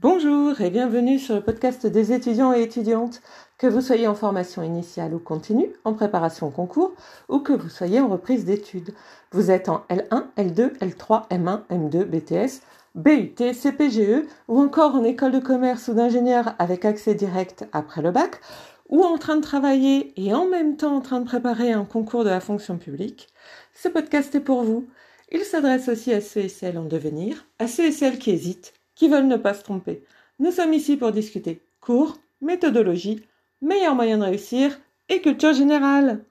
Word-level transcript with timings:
Bonjour 0.00 0.60
et 0.60 0.70
bienvenue 0.70 1.20
sur 1.20 1.36
le 1.36 1.40
podcast 1.40 1.86
des 1.86 2.12
étudiants 2.12 2.52
et 2.52 2.62
étudiantes, 2.62 3.22
que 3.58 3.68
vous 3.68 3.80
soyez 3.80 4.08
en 4.08 4.16
formation 4.16 4.62
initiale 4.64 5.14
ou 5.14 5.20
continue, 5.20 5.72
en 5.84 5.94
préparation 5.94 6.48
au 6.48 6.50
concours 6.50 6.94
ou 7.28 7.38
que 7.38 7.52
vous 7.52 7.68
soyez 7.68 8.00
en 8.00 8.08
reprise 8.08 8.44
d'études. 8.44 8.92
Vous 9.30 9.52
êtes 9.52 9.68
en 9.68 9.84
L1, 9.88 10.24
L2, 10.36 10.76
L3, 10.80 11.28
M1, 11.30 11.60
M2, 11.70 12.04
BTS, 12.06 12.60
BUT, 12.96 13.54
CPGE 13.54 14.26
ou 14.48 14.60
encore 14.60 14.96
en 14.96 15.04
école 15.04 15.32
de 15.32 15.38
commerce 15.38 15.86
ou 15.86 15.94
d'ingénieur 15.94 16.54
avec 16.58 16.84
accès 16.84 17.14
direct 17.14 17.64
après 17.72 18.02
le 18.02 18.10
bac 18.10 18.40
ou 18.88 19.04
en 19.04 19.16
train 19.16 19.36
de 19.36 19.42
travailler 19.42 20.12
et 20.20 20.34
en 20.34 20.46
même 20.48 20.76
temps 20.76 20.96
en 20.96 21.00
train 21.02 21.20
de 21.20 21.26
préparer 21.26 21.72
un 21.72 21.84
concours 21.84 22.24
de 22.24 22.30
la 22.30 22.40
fonction 22.40 22.78
publique. 22.78 23.28
Ce 23.72 23.88
podcast 23.88 24.34
est 24.34 24.40
pour 24.40 24.64
vous. 24.64 24.88
Il 25.30 25.42
s'adresse 25.42 25.88
aussi 25.88 26.12
à 26.12 26.20
ceux 26.20 26.40
et 26.40 26.48
celles 26.48 26.78
en 26.78 26.84
devenir, 26.84 27.46
à 27.60 27.68
ceux 27.68 27.86
et 27.86 27.92
celles 27.92 28.18
qui 28.18 28.32
hésitent 28.32 28.74
qui 28.94 29.08
veulent 29.08 29.26
ne 29.26 29.36
pas 29.36 29.54
se 29.54 29.62
tromper. 29.62 30.04
Nous 30.38 30.50
sommes 30.50 30.72
ici 30.72 30.96
pour 30.96 31.12
discuter 31.12 31.62
cours, 31.80 32.18
méthodologie, 32.40 33.22
meilleurs 33.60 33.94
moyens 33.94 34.20
de 34.20 34.26
réussir 34.26 34.78
et 35.08 35.20
culture 35.20 35.52
générale. 35.52 36.24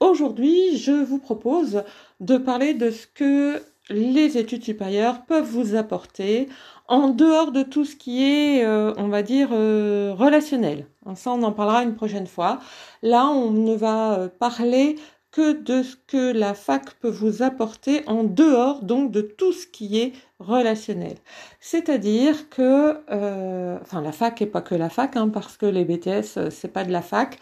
Aujourd'hui, 0.00 0.76
je 0.76 0.92
vous 0.92 1.18
propose 1.18 1.82
de 2.20 2.36
parler 2.36 2.74
de 2.74 2.90
ce 2.90 3.06
que 3.06 3.62
les 3.88 4.36
études 4.36 4.64
supérieures 4.64 5.24
peuvent 5.24 5.48
vous 5.48 5.74
apporter 5.74 6.48
en 6.88 7.08
dehors 7.08 7.52
de 7.52 7.62
tout 7.62 7.84
ce 7.84 7.96
qui 7.96 8.24
est, 8.24 8.64
euh, 8.64 8.92
on 8.96 9.08
va 9.08 9.22
dire, 9.22 9.48
euh, 9.52 10.12
relationnel. 10.16 10.86
Ça, 11.14 11.30
on 11.30 11.42
en 11.42 11.52
parlera 11.52 11.82
une 11.82 11.94
prochaine 11.94 12.26
fois. 12.26 12.60
Là, 13.02 13.26
on 13.26 13.50
ne 13.50 13.74
va 13.74 14.18
euh, 14.18 14.28
parler 14.28 14.96
que 15.36 15.52
de 15.52 15.82
ce 15.82 15.96
que 16.06 16.32
la 16.32 16.54
fac 16.54 16.94
peut 16.94 17.10
vous 17.10 17.42
apporter 17.42 18.02
en 18.06 18.24
dehors 18.24 18.82
donc 18.82 19.10
de 19.10 19.20
tout 19.20 19.52
ce 19.52 19.66
qui 19.66 20.00
est 20.00 20.14
relationnel. 20.38 21.16
C'est-à-dire 21.60 22.48
que, 22.48 22.96
euh, 23.10 23.76
enfin 23.82 24.00
la 24.00 24.12
fac 24.12 24.40
et 24.40 24.46
pas 24.46 24.62
que 24.62 24.74
la 24.74 24.88
fac, 24.88 25.14
hein, 25.14 25.28
parce 25.28 25.58
que 25.58 25.66
les 25.66 25.84
BTS 25.84 26.38
euh, 26.38 26.50
c'est 26.50 26.72
pas 26.72 26.84
de 26.84 26.90
la 26.90 27.02
fac, 27.02 27.38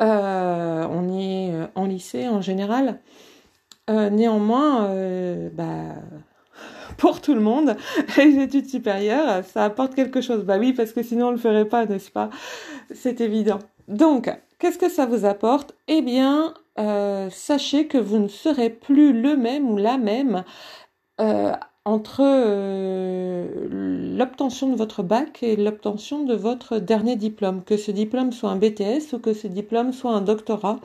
euh, 0.00 0.86
on 0.90 1.06
y 1.10 1.50
est 1.50 1.52
en 1.74 1.84
lycée 1.84 2.28
en 2.28 2.40
général. 2.40 2.98
néanmoins, 3.88 4.88
bah, 5.52 5.96
pour 6.96 7.20
tout 7.20 7.34
le 7.34 7.42
monde, 7.42 7.76
les 8.16 8.38
études 8.38 8.70
supérieures, 8.70 9.44
ça 9.44 9.64
apporte 9.64 9.94
quelque 9.94 10.22
chose. 10.22 10.44
Bah 10.44 10.56
oui, 10.58 10.72
parce 10.72 10.92
que 10.92 11.02
sinon 11.02 11.28
on 11.28 11.32
le 11.32 11.36
ferait 11.36 11.68
pas, 11.68 11.84
n'est-ce 11.84 12.10
pas? 12.10 12.30
C'est 12.94 13.20
évident. 13.20 13.58
Donc, 13.86 14.30
qu'est-ce 14.58 14.78
que 14.78 14.88
ça 14.88 15.04
vous 15.04 15.26
apporte? 15.26 15.74
Eh 15.88 16.00
bien, 16.00 16.54
euh, 16.78 17.28
sachez 17.30 17.86
que 17.88 17.98
vous 17.98 18.18
ne 18.18 18.28
serez 18.28 18.70
plus 18.70 19.12
le 19.12 19.36
même 19.36 19.68
ou 19.68 19.76
la 19.76 19.98
même 19.98 20.44
euh, 21.20 21.52
entre 21.84 22.20
euh, 22.22 23.66
l'obtention 24.16 24.70
de 24.70 24.76
votre 24.76 25.02
bac 25.02 25.42
et 25.42 25.56
l'obtention 25.56 26.24
de 26.24 26.34
votre 26.34 26.78
dernier 26.78 27.16
diplôme. 27.16 27.64
Que 27.64 27.76
ce 27.76 27.90
diplôme 27.90 28.32
soit 28.32 28.50
un 28.50 28.56
BTS 28.56 29.14
ou 29.14 29.18
que 29.18 29.32
ce 29.32 29.48
diplôme 29.48 29.92
soit 29.92 30.12
un 30.12 30.20
doctorat, 30.20 30.78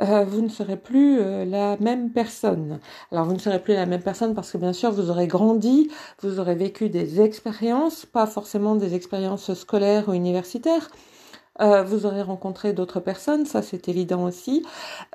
vous 0.00 0.42
ne 0.42 0.48
serez 0.48 0.76
plus 0.76 1.18
la 1.46 1.76
même 1.78 2.10
personne. 2.10 2.80
Alors 3.10 3.24
vous 3.24 3.32
ne 3.32 3.38
serez 3.38 3.60
plus 3.60 3.74
la 3.74 3.86
même 3.86 4.02
personne 4.02 4.34
parce 4.34 4.52
que 4.52 4.58
bien 4.58 4.72
sûr 4.74 4.92
vous 4.92 5.10
aurez 5.10 5.26
grandi, 5.26 5.90
vous 6.22 6.38
aurez 6.38 6.54
vécu 6.54 6.90
des 6.90 7.20
expériences, 7.20 8.06
pas 8.06 8.26
forcément 8.26 8.76
des 8.76 8.94
expériences 8.94 9.52
scolaires 9.54 10.08
ou 10.08 10.12
universitaires, 10.12 10.90
euh, 11.60 11.82
vous 11.82 12.06
aurez 12.06 12.22
rencontré 12.22 12.72
d'autres 12.72 13.00
personnes, 13.00 13.46
ça 13.46 13.62
c'est 13.62 13.88
évident 13.88 14.24
aussi, 14.24 14.64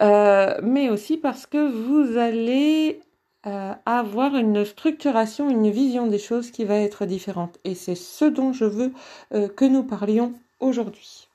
euh, 0.02 0.56
mais 0.64 0.90
aussi 0.90 1.18
parce 1.18 1.46
que 1.46 1.70
vous 1.70 2.18
allez 2.18 3.02
euh, 3.46 3.74
avoir 3.86 4.36
une 4.36 4.66
structuration, 4.66 5.50
une 5.50 5.70
vision 5.70 6.08
des 6.08 6.20
choses 6.20 6.52
qui 6.52 6.66
va 6.66 6.76
être 6.76 7.06
différente. 7.06 7.60
Et 7.64 7.76
c'est 7.76 7.96
ce 7.96 8.26
dont 8.26 8.54
je 8.54 8.66
veux 8.66 8.92
que 9.32 9.66
nous 9.66 9.84
parlions 9.84 10.34
aujourd'hui. 10.60 11.28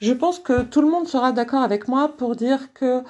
Je 0.00 0.12
pense 0.12 0.38
que 0.38 0.62
tout 0.62 0.82
le 0.82 0.88
monde 0.88 1.08
sera 1.08 1.32
d'accord 1.32 1.62
avec 1.62 1.88
moi 1.88 2.08
pour 2.16 2.36
dire 2.36 2.72
que 2.74 3.02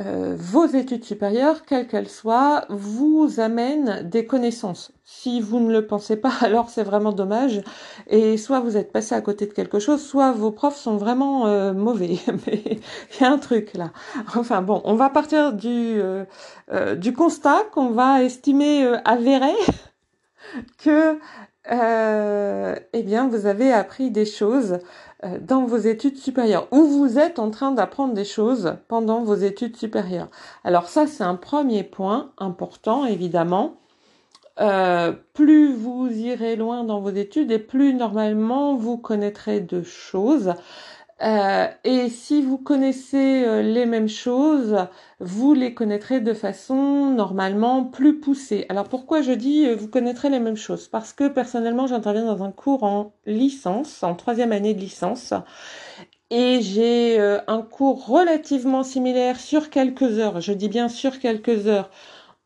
euh, 0.00 0.34
vos 0.38 0.64
études 0.64 1.04
supérieures, 1.04 1.64
quelles 1.66 1.86
qu'elles 1.86 2.08
soient, 2.08 2.64
vous 2.70 3.34
amènent 3.38 4.08
des 4.08 4.24
connaissances. 4.24 4.92
Si 5.04 5.40
vous 5.40 5.60
ne 5.60 5.70
le 5.70 5.86
pensez 5.86 6.16
pas, 6.16 6.32
alors 6.40 6.70
c'est 6.70 6.82
vraiment 6.82 7.12
dommage. 7.12 7.60
Et 8.08 8.38
soit 8.38 8.60
vous 8.60 8.76
êtes 8.76 8.90
passé 8.90 9.14
à 9.14 9.20
côté 9.20 9.46
de 9.46 9.52
quelque 9.52 9.78
chose, 9.78 10.02
soit 10.02 10.32
vos 10.32 10.50
profs 10.50 10.76
sont 10.76 10.96
vraiment 10.96 11.46
euh, 11.46 11.74
mauvais. 11.74 12.18
Mais 12.46 12.62
il 12.64 13.20
y 13.20 13.24
a 13.24 13.30
un 13.30 13.38
truc 13.38 13.74
là. 13.74 13.92
Enfin 14.34 14.62
bon, 14.62 14.80
on 14.84 14.94
va 14.94 15.10
partir 15.10 15.52
du, 15.52 16.00
euh, 16.00 16.24
du 16.96 17.12
constat 17.12 17.64
qu'on 17.72 17.90
va 17.90 18.22
estimer 18.22 18.86
avéré 19.04 19.52
que 20.78 21.18
eh 21.70 23.02
bien 23.04 23.28
vous 23.28 23.46
avez 23.46 23.72
appris 23.72 24.10
des 24.10 24.26
choses 24.26 24.72
euh, 24.72 24.78
dans 25.40 25.64
vos 25.66 25.76
études 25.76 26.16
supérieures 26.16 26.66
ou 26.72 26.84
vous 26.84 27.18
êtes 27.18 27.38
en 27.38 27.50
train 27.50 27.72
d'apprendre 27.72 28.14
des 28.14 28.24
choses 28.24 28.76
pendant 28.88 29.22
vos 29.22 29.34
études 29.34 29.76
supérieures. 29.76 30.28
Alors 30.64 30.88
ça, 30.88 31.06
c'est 31.06 31.24
un 31.24 31.36
premier 31.36 31.84
point 31.84 32.32
important, 32.38 33.04
évidemment. 33.04 33.76
Euh, 34.60 35.12
plus 35.32 35.72
vous 35.74 36.08
irez 36.10 36.56
loin 36.56 36.84
dans 36.84 37.00
vos 37.00 37.10
études 37.10 37.50
et 37.50 37.58
plus 37.58 37.94
normalement 37.94 38.76
vous 38.76 38.98
connaîtrez 38.98 39.60
de 39.60 39.82
choses. 39.82 40.52
Euh, 41.22 41.68
et 41.84 42.08
si 42.08 42.42
vous 42.42 42.58
connaissez 42.58 43.44
euh, 43.44 43.62
les 43.62 43.86
mêmes 43.86 44.08
choses, 44.08 44.76
vous 45.20 45.54
les 45.54 45.72
connaîtrez 45.72 46.20
de 46.20 46.34
façon 46.34 47.10
normalement 47.10 47.84
plus 47.84 48.18
poussée. 48.18 48.66
Alors 48.68 48.88
pourquoi 48.88 49.22
je 49.22 49.30
dis 49.30 49.66
euh, 49.68 49.76
vous 49.76 49.86
connaîtrez 49.88 50.30
les 50.30 50.40
mêmes 50.40 50.56
choses? 50.56 50.88
Parce 50.88 51.12
que 51.12 51.28
personnellement, 51.28 51.86
j'interviens 51.86 52.24
dans 52.24 52.42
un 52.42 52.50
cours 52.50 52.82
en 52.82 53.14
licence, 53.24 54.02
en 54.02 54.16
troisième 54.16 54.50
année 54.50 54.74
de 54.74 54.80
licence, 54.80 55.32
et 56.30 56.60
j'ai 56.62 57.20
un 57.46 57.62
cours 57.62 58.06
relativement 58.06 58.82
similaire 58.82 59.38
sur 59.38 59.70
quelques 59.70 60.18
heures. 60.18 60.40
Je 60.40 60.52
dis 60.52 60.68
bien 60.68 60.88
sur 60.88 61.18
quelques 61.20 61.66
heures 61.66 61.90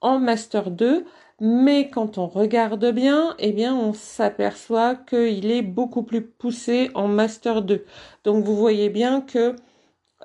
en 0.01 0.19
master 0.19 0.71
2 0.71 1.07
mais 1.41 1.91
quand 1.91 2.19
on 2.19 2.27
regarde 2.27 2.87
bien, 2.93 3.35
eh 3.39 3.53
bien, 3.53 3.75
on 3.75 3.93
s'aperçoit 3.93 4.95
qu'il 4.95 5.51
est 5.51 5.63
beaucoup 5.63 6.03
plus 6.03 6.23
poussé 6.27 6.91
en 6.95 7.09
master 7.09 7.63
2. 7.63 7.85
Donc, 8.25 8.45
vous 8.45 8.57
voyez 8.57 8.89
bien 8.89 9.21
que, 9.21 9.55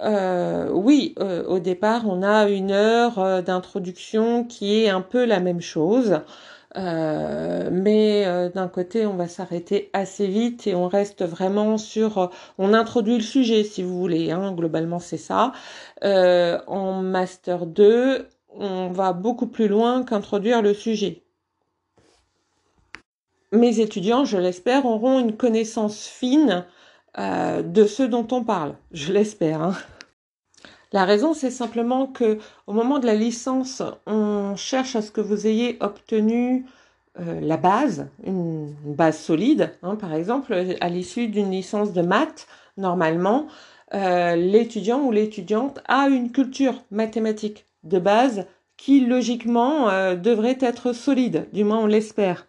euh, 0.01 0.69
oui, 0.71 1.15
euh, 1.19 1.45
au 1.47 1.59
départ, 1.59 2.07
on 2.07 2.23
a 2.23 2.49
une 2.49 2.71
heure 2.71 3.19
euh, 3.19 3.41
d'introduction 3.41 4.45
qui 4.45 4.83
est 4.83 4.89
un 4.89 5.01
peu 5.01 5.25
la 5.25 5.39
même 5.39 5.61
chose. 5.61 6.21
mais 6.75 8.25
d'un 8.53 8.67
côté, 8.69 9.05
on 9.05 9.15
va 9.15 9.27
s'arrêter 9.27 9.89
assez 9.93 10.27
vite 10.27 10.67
et 10.67 10.75
on 10.75 10.87
reste 10.87 11.23
vraiment 11.23 11.77
sur, 11.77 12.31
on 12.57 12.73
introduit 12.73 13.17
le 13.17 13.23
sujet 13.23 13.63
si 13.63 13.83
vous 13.83 13.99
voulez. 13.99 14.31
Hein, 14.31 14.53
globalement, 14.53 14.99
c'est 14.99 15.17
ça. 15.17 15.51
en 16.03 17.01
master 17.01 17.65
2, 17.65 18.27
on 18.53 18.89
va 18.89 19.13
beaucoup 19.13 19.47
plus 19.47 19.67
loin 19.67 20.03
qu'introduire 20.03 20.61
le 20.61 20.73
sujet. 20.73 21.23
Mes 23.51 23.79
étudiants, 23.79 24.23
je 24.23 24.37
l'espère, 24.37 24.85
auront 24.85 25.19
une 25.19 25.35
connaissance 25.35 26.05
fine 26.05 26.65
euh, 27.17 27.61
de 27.61 27.85
ce 27.85 28.03
dont 28.03 28.27
on 28.31 28.43
parle. 28.43 28.75
Je 28.91 29.11
l'espère. 29.11 29.61
Hein. 29.61 29.75
La 30.93 31.05
raison, 31.05 31.33
c'est 31.33 31.51
simplement 31.51 32.07
que 32.07 32.37
au 32.67 32.73
moment 32.73 32.99
de 32.99 33.05
la 33.05 33.15
licence, 33.15 33.81
on 34.05 34.55
cherche 34.55 34.95
à 34.95 35.01
ce 35.01 35.11
que 35.11 35.21
vous 35.21 35.47
ayez 35.47 35.77
obtenu 35.81 36.65
euh, 37.19 37.39
la 37.41 37.57
base, 37.57 38.07
une, 38.25 38.73
base 38.85 39.17
solide. 39.19 39.73
Hein. 39.83 39.95
par 39.95 40.13
exemple, 40.13 40.53
à 40.79 40.89
l'issue 40.89 41.27
d'une 41.27 41.51
licence 41.51 41.91
de 41.91 42.01
maths, 42.01 42.47
normalement, 42.77 43.47
euh, 43.93 44.35
l'étudiant 44.37 45.01
ou 45.01 45.11
l'étudiante 45.11 45.81
a 45.87 46.07
une 46.07 46.31
culture 46.31 46.75
mathématique 46.91 47.65
de 47.83 47.99
base 47.99 48.45
qui 48.81 49.01
logiquement 49.01 49.89
euh, 49.89 50.15
devrait 50.15 50.57
être 50.59 50.91
solide, 50.91 51.47
du 51.53 51.63
moins 51.63 51.79
on 51.79 51.85
l'espère. 51.85 52.47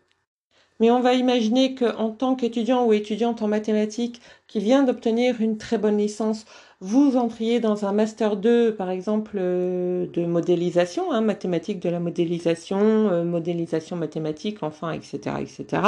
Mais 0.80 0.90
on 0.90 1.00
va 1.00 1.12
imaginer 1.12 1.74
qu'en 1.74 2.10
tant 2.10 2.34
qu'étudiant 2.34 2.86
ou 2.86 2.94
étudiante 2.94 3.42
en 3.42 3.48
mathématiques 3.48 4.20
qui 4.48 4.58
vient 4.58 4.82
d'obtenir 4.82 5.40
une 5.42 5.58
très 5.58 5.76
bonne 5.76 5.98
licence, 5.98 6.46
vous 6.80 7.16
entriez 7.16 7.60
dans 7.60 7.84
un 7.84 7.92
master 7.92 8.36
2, 8.36 8.74
par 8.74 8.88
exemple, 8.88 9.36
euh, 9.38 10.06
de 10.06 10.24
modélisation, 10.24 11.12
hein, 11.12 11.20
mathématiques 11.20 11.80
de 11.80 11.90
la 11.90 12.00
modélisation, 12.00 12.80
euh, 12.80 13.24
modélisation 13.24 13.96
mathématique, 13.96 14.62
enfin, 14.62 14.92
etc., 14.92 15.36
etc 15.40 15.82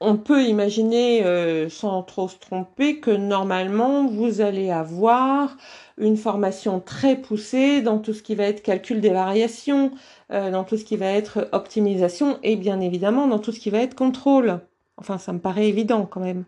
on 0.00 0.16
peut 0.18 0.44
imaginer, 0.44 1.24
sans 1.70 2.02
trop 2.02 2.28
se 2.28 2.36
tromper, 2.36 3.00
que 3.00 3.10
normalement, 3.10 4.06
vous 4.06 4.42
allez 4.42 4.70
avoir 4.70 5.56
une 5.98 6.16
formation 6.16 6.80
très 6.80 7.16
poussée 7.20 7.82
dans 7.82 7.98
tout 7.98 8.12
ce 8.12 8.22
qui 8.22 8.34
va 8.34 8.44
être 8.44 8.62
calcul 8.62 9.00
des 9.00 9.10
variations, 9.10 9.92
euh, 10.32 10.50
dans 10.50 10.64
tout 10.64 10.76
ce 10.76 10.84
qui 10.84 10.96
va 10.96 11.06
être 11.06 11.48
optimisation 11.52 12.38
et 12.42 12.56
bien 12.56 12.80
évidemment 12.80 13.26
dans 13.28 13.38
tout 13.38 13.52
ce 13.52 13.60
qui 13.60 13.70
va 13.70 13.78
être 13.78 13.94
contrôle. 13.94 14.60
Enfin, 14.96 15.18
ça 15.18 15.32
me 15.32 15.40
paraît 15.40 15.68
évident 15.68 16.06
quand 16.06 16.20
même. 16.20 16.44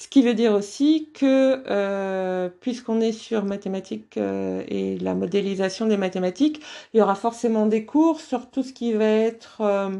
Ce 0.00 0.08
qui 0.08 0.22
veut 0.22 0.32
dire 0.32 0.54
aussi 0.54 1.10
que, 1.12 1.62
euh, 1.68 2.48
puisqu'on 2.62 3.02
est 3.02 3.12
sur 3.12 3.44
mathématiques 3.44 4.16
euh, 4.16 4.62
et 4.66 4.96
la 4.96 5.14
modélisation 5.14 5.84
des 5.84 5.98
mathématiques, 5.98 6.62
il 6.94 7.00
y 7.00 7.02
aura 7.02 7.14
forcément 7.14 7.66
des 7.66 7.84
cours 7.84 8.18
sur 8.18 8.48
tout 8.48 8.62
ce 8.62 8.72
qui 8.72 8.94
va 8.94 9.04
être 9.04 9.60
euh, 9.60 9.90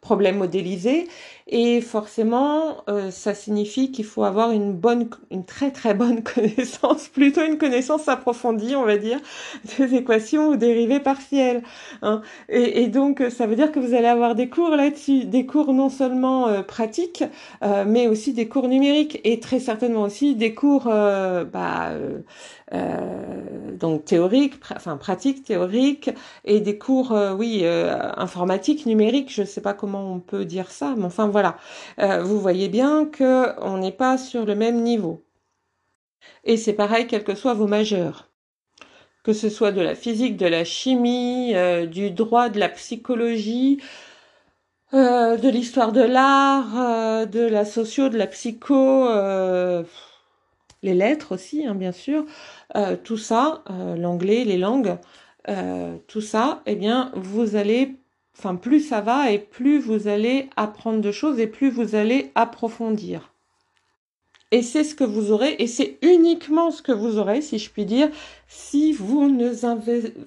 problème 0.00 0.38
modélisé. 0.38 1.08
Et 1.52 1.82
forcément, 1.82 2.84
euh, 2.88 3.10
ça 3.10 3.34
signifie 3.34 3.90
qu'il 3.90 4.06
faut 4.06 4.24
avoir 4.24 4.52
une 4.52 4.72
bonne, 4.72 5.10
une 5.30 5.44
très 5.44 5.72
très 5.72 5.92
bonne 5.92 6.22
connaissance, 6.34 7.08
plutôt 7.08 7.44
une 7.44 7.58
connaissance 7.58 8.08
approfondie, 8.08 8.76
on 8.76 8.86
va 8.86 8.96
dire, 8.96 9.18
des 9.76 9.94
équations 9.94 10.48
ou 10.48 10.56
dérivées 10.56 11.00
partielles. 11.00 11.62
Hein. 12.00 12.22
Et, 12.48 12.86
donc, 12.86 13.22
ça 13.28 13.46
veut 13.46 13.56
dire 13.56 13.72
que 13.72 13.80
vous 13.80 13.92
allez 13.92 14.06
avoir 14.06 14.34
des 14.34 14.48
cours 14.48 14.70
là-dessus, 14.70 15.26
des 15.26 15.44
cours 15.44 15.74
non 15.74 15.90
seulement 15.90 16.62
pratiques, 16.62 17.24
mais 17.86 18.06
aussi 18.06 18.32
des 18.32 18.48
cours 18.48 18.68
numériques. 18.68 19.20
Et 19.24 19.40
certainement 19.58 20.02
aussi 20.02 20.36
des 20.36 20.54
cours 20.54 20.86
euh, 20.86 21.44
bah, 21.44 21.90
euh, 21.90 22.20
euh, 22.72 23.76
donc 23.76 24.04
théoriques, 24.04 24.54
enfin 24.74 24.96
pratiques, 24.96 25.44
théoriques, 25.44 26.10
et 26.44 26.60
des 26.60 26.78
cours, 26.78 27.12
oui, 27.36 27.64
informatiques, 27.66 28.86
numériques, 28.86 29.32
je 29.32 29.42
ne 29.42 29.46
sais 29.46 29.60
pas 29.60 29.74
comment 29.74 30.12
on 30.12 30.20
peut 30.20 30.44
dire 30.44 30.70
ça, 30.70 30.94
mais 30.96 31.04
enfin 31.04 31.28
voilà. 31.28 31.56
vous 32.22 32.40
voyez 32.40 32.68
bien 32.68 33.06
que 33.06 33.58
on 33.60 33.78
n'est 33.78 33.92
pas 33.92 34.18
sur 34.18 34.44
le 34.46 34.54
même 34.54 34.82
niveau. 34.82 35.24
Et 36.44 36.56
c'est 36.56 36.72
pareil, 36.72 37.06
quels 37.06 37.24
que 37.24 37.34
soient 37.34 37.54
vos 37.54 37.66
majeurs 37.66 38.26
que 39.22 39.34
ce 39.34 39.50
soit 39.50 39.70
de 39.70 39.82
la 39.82 39.94
physique, 39.94 40.38
de 40.38 40.46
la 40.46 40.64
chimie, 40.64 41.54
du 41.88 42.10
droit, 42.10 42.48
de 42.48 42.58
la 42.58 42.70
psychologie, 42.70 43.78
euh, 44.92 45.36
de 45.36 45.48
l'histoire 45.48 45.92
de 45.92 46.02
l'art, 46.02 46.76
euh, 46.76 47.26
de 47.26 47.40
la 47.40 47.64
socio, 47.64 48.08
de 48.08 48.18
la 48.18 48.26
psycho, 48.26 49.06
euh, 49.08 49.84
les 50.82 50.94
lettres 50.94 51.32
aussi, 51.32 51.64
hein, 51.66 51.74
bien 51.74 51.92
sûr, 51.92 52.24
tout 53.04 53.18
ça, 53.18 53.62
l'anglais, 53.96 54.44
les 54.44 54.56
langues, 54.58 54.96
tout 56.06 56.20
ça, 56.22 56.62
eh 56.66 56.74
bien, 56.76 57.12
vous 57.14 57.56
allez, 57.56 57.96
enfin, 58.38 58.56
plus 58.56 58.80
ça 58.80 59.00
va 59.02 59.30
et 59.30 59.38
plus 59.38 59.78
vous 59.78 60.08
allez 60.08 60.48
apprendre 60.56 61.00
de 61.00 61.12
choses 61.12 61.38
et 61.38 61.46
plus 61.46 61.70
vous 61.70 61.94
allez 61.94 62.32
approfondir. 62.34 63.30
Et 64.52 64.62
c'est 64.62 64.82
ce 64.82 64.96
que 64.96 65.04
vous 65.04 65.30
aurez, 65.30 65.54
et 65.60 65.68
c'est 65.68 65.98
uniquement 66.02 66.72
ce 66.72 66.82
que 66.82 66.90
vous 66.90 67.18
aurez, 67.18 67.40
si 67.40 67.58
je 67.58 67.70
puis 67.70 67.84
dire, 67.84 68.08
si 68.48 68.92
vous 68.92 69.28
ne, 69.28 69.52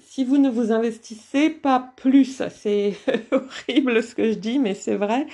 si 0.05 0.23
vous, 0.23 0.37
ne 0.37 0.49
vous 0.49 0.71
investissez 0.71 1.49
pas 1.49 1.91
plus. 1.97 2.41
C'est 2.55 2.93
horrible 3.31 4.01
ce 4.01 4.15
que 4.15 4.31
je 4.31 4.37
dis, 4.37 4.59
mais 4.59 4.75
c'est 4.75 4.95
vrai. 4.95 5.27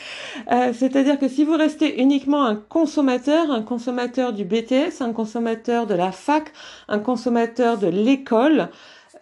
Euh, 0.51 0.73
c'est-à-dire 0.73 1.19
que 1.19 1.27
si 1.27 1.43
vous 1.43 1.55
restez 1.55 2.01
uniquement 2.01 2.43
un 2.43 2.55
consommateur, 2.55 3.51
un 3.51 3.61
consommateur 3.61 4.33
du 4.33 4.43
BTS, 4.43 5.01
un 5.01 5.13
consommateur 5.13 5.85
de 5.85 5.93
la 5.93 6.11
fac, 6.11 6.51
un 6.87 6.99
consommateur 6.99 7.77
de 7.77 7.87
l'école, 7.87 8.69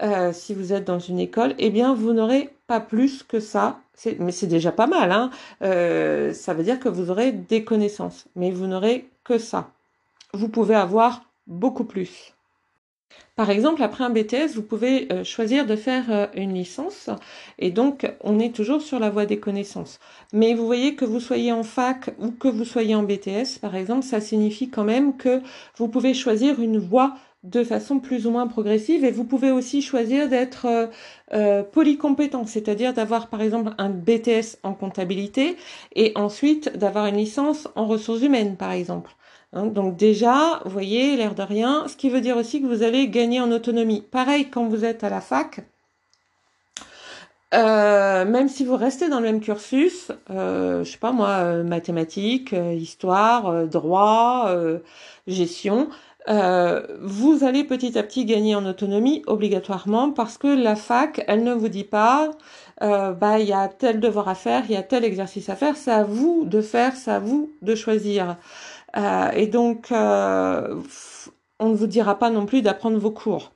euh, 0.01 0.31
si 0.31 0.53
vous 0.53 0.71
êtes 0.73 0.85
dans 0.85 0.99
une 0.99 1.19
école, 1.19 1.55
eh 1.57 1.71
bien, 1.71 1.93
vous 1.93 2.13
n'aurez 2.13 2.51
pas 2.67 2.79
plus 2.79 3.23
que 3.23 3.39
ça. 3.39 3.79
Mais 4.19 4.31
c'est 4.31 4.47
déjà 4.47 4.71
pas 4.71 4.87
mal. 4.87 5.11
Hein 5.11 5.31
euh, 5.63 6.31
ça 6.33 6.53
veut 6.53 6.63
dire 6.63 6.79
que 6.79 6.87
vous 6.87 7.09
aurez 7.09 7.31
des 7.31 7.63
connaissances, 7.63 8.27
mais 8.35 8.51
vous 8.51 8.67
n'aurez 8.67 9.09
ça. 9.37 9.71
Vous 10.33 10.49
pouvez 10.49 10.75
avoir 10.75 11.23
beaucoup 11.47 11.85
plus. 11.85 12.33
Par 13.35 13.49
exemple, 13.51 13.83
après 13.83 14.03
un 14.03 14.09
BTS, 14.09 14.55
vous 14.55 14.63
pouvez 14.63 15.11
euh, 15.11 15.23
choisir 15.23 15.65
de 15.65 15.75
faire 15.75 16.05
euh, 16.09 16.25
une 16.33 16.53
licence 16.53 17.09
et 17.59 17.69
donc 17.71 18.11
on 18.21 18.39
est 18.39 18.53
toujours 18.53 18.81
sur 18.81 18.99
la 18.99 19.09
voie 19.09 19.25
des 19.25 19.39
connaissances. 19.39 19.99
Mais 20.33 20.53
vous 20.53 20.65
voyez 20.65 20.95
que 20.95 21.05
vous 21.05 21.19
soyez 21.19 21.51
en 21.51 21.63
fac 21.63 22.09
ou 22.19 22.31
que 22.31 22.47
vous 22.47 22.65
soyez 22.65 22.95
en 22.95 23.03
BTS, 23.03 23.59
par 23.61 23.75
exemple, 23.75 24.03
ça 24.03 24.21
signifie 24.21 24.69
quand 24.69 24.83
même 24.83 25.15
que 25.17 25.41
vous 25.77 25.87
pouvez 25.87 26.13
choisir 26.13 26.59
une 26.59 26.79
voie 26.79 27.15
de 27.49 27.63
façon 27.63 27.99
plus 27.99 28.27
ou 28.27 28.31
moins 28.31 28.47
progressive 28.47 29.05
et 29.05 29.11
vous 29.11 29.23
pouvez 29.23 29.51
aussi 29.51 29.81
choisir 29.81 30.27
d'être 30.27 30.65
euh, 30.65 30.87
euh, 31.33 31.63
polycompétent, 31.63 32.45
c'est-à-dire 32.45 32.93
d'avoir 32.93 33.27
par 33.27 33.41
exemple 33.41 33.71
un 33.77 33.89
BTS 33.89 34.57
en 34.63 34.73
comptabilité 34.73 35.55
et 35.95 36.11
ensuite 36.15 36.77
d'avoir 36.77 37.05
une 37.05 37.17
licence 37.17 37.67
en 37.75 37.87
ressources 37.87 38.21
humaines 38.21 38.57
par 38.57 38.71
exemple. 38.71 39.15
Hein, 39.53 39.67
donc 39.67 39.95
déjà, 39.95 40.61
vous 40.65 40.71
voyez, 40.71 41.15
l'air 41.15 41.35
de 41.35 41.41
rien, 41.41 41.87
ce 41.87 41.95
qui 41.95 42.09
veut 42.09 42.19
dire 42.19 42.35
aussi 42.35 42.61
que 42.61 42.67
vous 42.67 42.83
allez 42.83 43.07
gagner 43.07 43.39
en 43.39 43.51
autonomie. 43.51 44.01
Pareil 44.01 44.49
quand 44.49 44.67
vous 44.67 44.83
êtes 44.83 45.05
à 45.05 45.09
la 45.09 45.21
fac, 45.21 45.61
euh, 47.53 48.25
même 48.25 48.49
si 48.49 48.65
vous 48.65 48.75
restez 48.75 49.07
dans 49.07 49.21
le 49.21 49.25
même 49.25 49.39
cursus, 49.39 50.11
euh, 50.29 50.83
je 50.83 50.91
sais 50.91 50.97
pas 50.97 51.13
moi, 51.13 51.63
mathématiques, 51.63 52.53
histoire, 52.53 53.67
droit, 53.67 54.53
gestion, 55.27 55.89
euh, 56.29 56.85
vous 57.01 57.43
allez 57.43 57.63
petit 57.63 57.97
à 57.97 58.03
petit 58.03 58.25
gagner 58.25 58.55
en 58.55 58.65
autonomie 58.65 59.23
obligatoirement 59.27 60.11
parce 60.11 60.37
que 60.37 60.47
la 60.47 60.75
fac, 60.75 61.23
elle 61.27 61.43
ne 61.43 61.53
vous 61.53 61.69
dit 61.69 61.83
pas, 61.83 62.31
euh, 62.81 63.13
bah 63.13 63.39
il 63.39 63.47
y 63.47 63.53
a 63.53 63.67
tel 63.69 63.99
devoir 63.99 64.27
à 64.27 64.35
faire, 64.35 64.63
il 64.65 64.73
y 64.73 64.75
a 64.75 64.83
tel 64.83 65.05
exercice 65.05 65.49
à 65.49 65.55
faire, 65.55 65.77
c'est 65.77 65.91
à 65.91 66.03
vous 66.03 66.43
de 66.45 66.61
faire, 66.61 66.95
c'est 66.95 67.11
à 67.11 67.19
vous 67.19 67.51
de 67.61 67.75
choisir. 67.75 68.37
Euh, 68.97 69.31
et 69.31 69.47
donc, 69.47 69.87
on 69.91 71.69
ne 71.69 71.75
vous 71.75 71.87
dira 71.87 72.19
pas 72.19 72.29
non 72.29 72.45
plus 72.45 72.61
d'apprendre 72.61 72.97
vos 72.97 73.11
cours. 73.11 73.51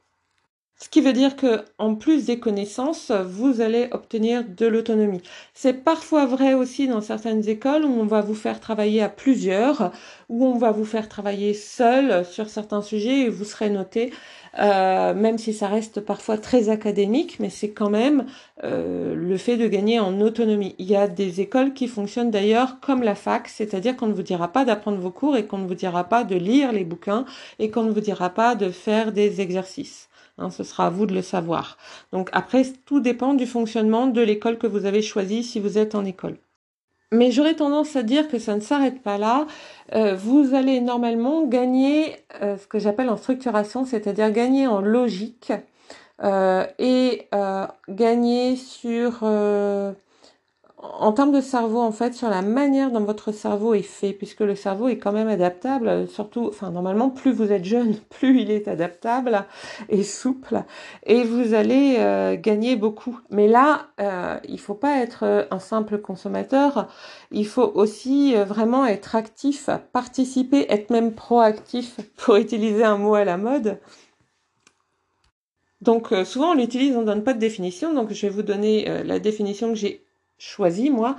Ce 0.84 0.90
qui 0.90 1.02
veut 1.02 1.14
dire 1.14 1.36
que, 1.36 1.64
en 1.78 1.94
plus 1.94 2.26
des 2.26 2.40
connaissances, 2.40 3.12
vous 3.12 3.62
allez 3.62 3.88
obtenir 3.92 4.44
de 4.44 4.66
l'autonomie. 4.66 5.22
C'est 5.54 5.84
parfois 5.84 6.26
vrai 6.26 6.56
aussi 6.56 6.88
dans 6.88 7.02
certaines 7.02 7.48
écoles 7.48 7.86
où 7.86 8.00
on 8.02 8.08
va 8.08 8.22
vous 8.22 8.34
faire 8.34 8.60
travailler 8.60 9.04
à 9.04 9.08
plusieurs, 9.08 9.92
où 10.28 10.44
on 10.44 10.58
va 10.58 10.72
vous 10.72 10.84
faire 10.84 11.08
travailler 11.08 11.54
seul 11.54 12.26
sur 12.26 12.50
certains 12.50 12.82
sujets 12.82 13.20
et 13.20 13.30
vous 13.30 13.44
serez 13.44 13.70
noté, 13.70 14.12
euh, 14.58 15.14
même 15.14 15.38
si 15.38 15.54
ça 15.54 15.68
reste 15.68 16.02
parfois 16.02 16.40
très 16.40 16.70
académique, 16.70 17.38
mais 17.40 17.52
c'est 17.52 17.70
quand 17.70 17.92
même 17.92 18.26
euh, 18.64 19.14
le 19.14 19.38
fait 19.38 19.58
de 19.58 19.68
gagner 19.68 20.00
en 20.00 20.20
autonomie. 20.20 20.74
Il 20.80 20.88
y 20.88 20.96
a 20.96 21.08
des 21.08 21.42
écoles 21.42 21.74
qui 21.76 21.88
fonctionnent 21.88 22.32
d'ailleurs 22.32 22.80
comme 22.80 23.04
la 23.04 23.14
fac, 23.14 23.50
c'est-à-dire 23.50 23.96
qu'on 23.96 24.08
ne 24.08 24.14
vous 24.14 24.24
dira 24.24 24.48
pas 24.48 24.66
d'apprendre 24.66 24.98
vos 24.98 25.12
cours 25.12 25.38
et 25.38 25.46
qu'on 25.46 25.60
ne 25.60 25.68
vous 25.68 25.76
dira 25.76 26.06
pas 26.06 26.24
de 26.24 26.36
lire 26.36 26.72
les 26.72 26.86
bouquins 26.86 27.26
et 27.60 27.70
qu'on 27.70 27.84
ne 27.84 27.92
vous 27.92 28.02
dira 28.02 28.32
pas 28.32 28.56
de 28.56 28.72
faire 28.72 29.12
des 29.12 29.42
exercices. 29.42 30.08
Hein, 30.42 30.50
ce 30.50 30.64
sera 30.64 30.88
à 30.88 30.90
vous 30.90 31.06
de 31.06 31.14
le 31.14 31.22
savoir. 31.22 31.78
Donc 32.12 32.30
après, 32.34 32.64
tout 32.86 33.00
dépend 33.00 33.34
du 33.34 33.46
fonctionnement 33.46 34.08
de 34.08 34.22
l'école 34.22 34.58
que 34.58 34.68
vous 34.68 34.86
avez 34.86 35.02
choisie 35.02 35.44
si 35.44 35.60
vous 35.60 35.78
êtes 35.78 35.96
en 35.96 36.04
école. 36.04 36.38
Mais 37.14 37.32
j'aurais 37.32 37.56
tendance 37.56 37.96
à 37.98 38.04
dire 38.04 38.30
que 38.30 38.40
ça 38.40 38.56
ne 38.56 38.62
s'arrête 38.62 39.04
pas 39.04 39.18
là. 39.18 39.46
Euh, 39.94 40.16
vous 40.16 40.54
allez 40.56 40.80
normalement 40.80 41.46
gagner 41.46 42.16
euh, 42.42 42.58
ce 42.58 42.68
que 42.68 42.80
j'appelle 42.80 43.10
en 43.10 43.18
structuration, 43.18 43.84
c'est-à-dire 43.84 44.32
gagner 44.32 44.66
en 44.66 44.80
logique 44.80 45.52
euh, 46.24 46.66
et 46.80 47.28
gagner 47.90 48.56
sur 48.56 49.24
en 50.84 51.12
termes 51.14 51.32
de 51.32 51.42
cerveau, 51.42 51.80
en 51.80 51.92
fait, 51.92 52.14
sur 52.14 52.30
la 52.30 52.42
manière 52.42 52.92
dont 52.92 53.04
votre 53.04 53.32
cerveau 53.32 53.74
est 53.74 53.82
fait, 53.82 54.14
puisque 54.14 54.40
le 54.40 54.56
cerveau 54.56 54.88
est 54.88 54.98
quand 54.98 55.12
même 55.12 55.28
adaptable, 55.28 56.08
surtout, 56.08 56.48
enfin, 56.48 56.72
normalement, 56.72 57.10
plus 57.10 57.32
vous 57.32 57.52
êtes 57.52 57.66
jeune, 57.66 57.96
plus 58.10 58.42
il 58.42 58.52
est 58.52 58.68
adaptable 58.68 59.46
et 59.90 60.04
souple, 60.04 60.64
et 61.06 61.24
vous 61.24 61.54
allez 61.54 61.98
euh, 62.00 62.36
gagner 62.36 62.76
beaucoup. 62.76 63.20
Mais 63.30 63.48
là, 63.48 63.88
euh, 64.00 64.40
il 64.48 64.60
faut 64.60 64.74
pas 64.74 64.98
être 64.98 65.48
un 65.52 65.60
simple 65.60 66.00
consommateur, 66.00 66.88
il 67.32 67.46
faut 67.46 67.72
aussi 67.76 68.36
euh, 68.36 68.44
vraiment 68.44 68.86
être 68.86 69.16
actif, 69.16 69.70
participer, 69.94 70.66
être 70.70 70.90
même 70.90 71.14
proactif, 71.14 71.98
pour 72.18 72.38
utiliser 72.38 72.84
un 72.84 72.98
mot 72.98 73.16
à 73.16 73.24
la 73.24 73.38
mode. 73.38 73.80
Donc 75.82 76.12
euh, 76.12 76.26
souvent 76.26 76.52
on 76.52 76.56
l'utilise, 76.56 76.96
on 76.96 77.02
ne 77.02 77.06
donne 77.06 77.24
pas 77.24 77.34
de 77.34 77.40
définition, 77.40 77.94
donc 77.94 78.14
je 78.14 78.22
vais 78.28 78.32
vous 78.32 78.44
donner 78.44 79.04
la 79.04 79.20
définition 79.20 79.70
que 79.70 79.76
j'ai 79.76 80.06
choisi, 80.42 80.90
moi, 80.90 81.18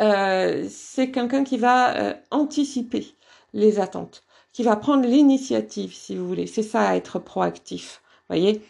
euh, 0.00 0.64
c'est 0.70 1.10
quelqu'un 1.10 1.44
qui 1.44 1.58
va 1.58 1.96
euh, 1.96 2.14
anticiper 2.30 3.06
les 3.52 3.80
attentes, 3.80 4.22
qui 4.52 4.62
va 4.62 4.76
prendre 4.76 5.06
l'initiative, 5.06 5.92
si 5.92 6.16
vous 6.16 6.26
voulez. 6.26 6.46
C'est 6.46 6.62
ça, 6.62 6.96
être 6.96 7.18
proactif, 7.18 8.00
voyez. 8.28 8.62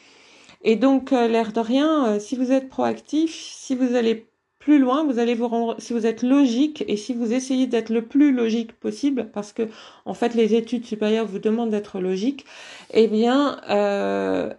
Et 0.62 0.76
donc, 0.76 1.12
euh, 1.12 1.28
l'air 1.28 1.52
de 1.52 1.61
rien, 1.61 2.19
si 2.19 2.37
vous 2.37 2.50
êtes 2.52 2.69
proactif, 2.69 3.35
si 3.35 3.75
vous 3.75 3.95
allez 3.95 4.26
plus 4.59 4.78
loin, 4.78 5.04
vous 5.04 5.19
allez 5.19 5.35
vous 5.35 5.49
rendre, 5.49 5.76
si 5.78 5.92
vous 5.92 6.07
êtes 6.07 6.23
logique 6.23 6.85
et 6.87 6.97
si 6.97 7.14
vous 7.14 7.33
essayez 7.33 7.66
d'être 7.66 7.90
le 7.90 8.02
plus 8.07 8.33
logique 8.33 8.73
possible, 8.73 9.30
parce 9.33 9.52
que 9.52 9.69
en 10.04 10.12
fait 10.12 10.35
les 10.35 10.54
études 10.54 10.85
supérieures 10.85 11.26
vous 11.26 11.38
demandent 11.38 11.71
d'être 11.71 11.99
logique, 11.99 12.45
eh 12.92 13.07
bien 13.09 13.59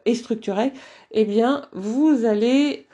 et 0.06 0.16
structuré, 0.16 0.74
eh 1.12 1.26
bien 1.26 1.68
vous 1.74 2.26
allez 2.26 2.88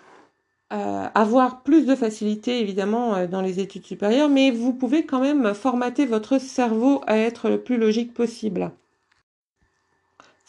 euh, 0.73 1.07
avoir 1.15 1.63
plus 1.63 1.85
de 1.85 1.95
facilité 1.95 2.59
évidemment 2.59 3.15
euh, 3.15 3.27
dans 3.27 3.41
les 3.41 3.61
études 3.61 3.85
supérieures, 3.85 4.27
mais 4.27 4.51
vous 4.51 4.73
pouvez 4.73 5.05
quand 5.05 5.21
même 5.21 5.53
formater 5.53 6.05
votre 6.05 6.39
cerveau 6.39 7.01
à 7.07 7.17
être 7.17 7.49
le 7.49 7.61
plus 7.61 7.77
logique 7.77 8.13
possible. 8.13 8.71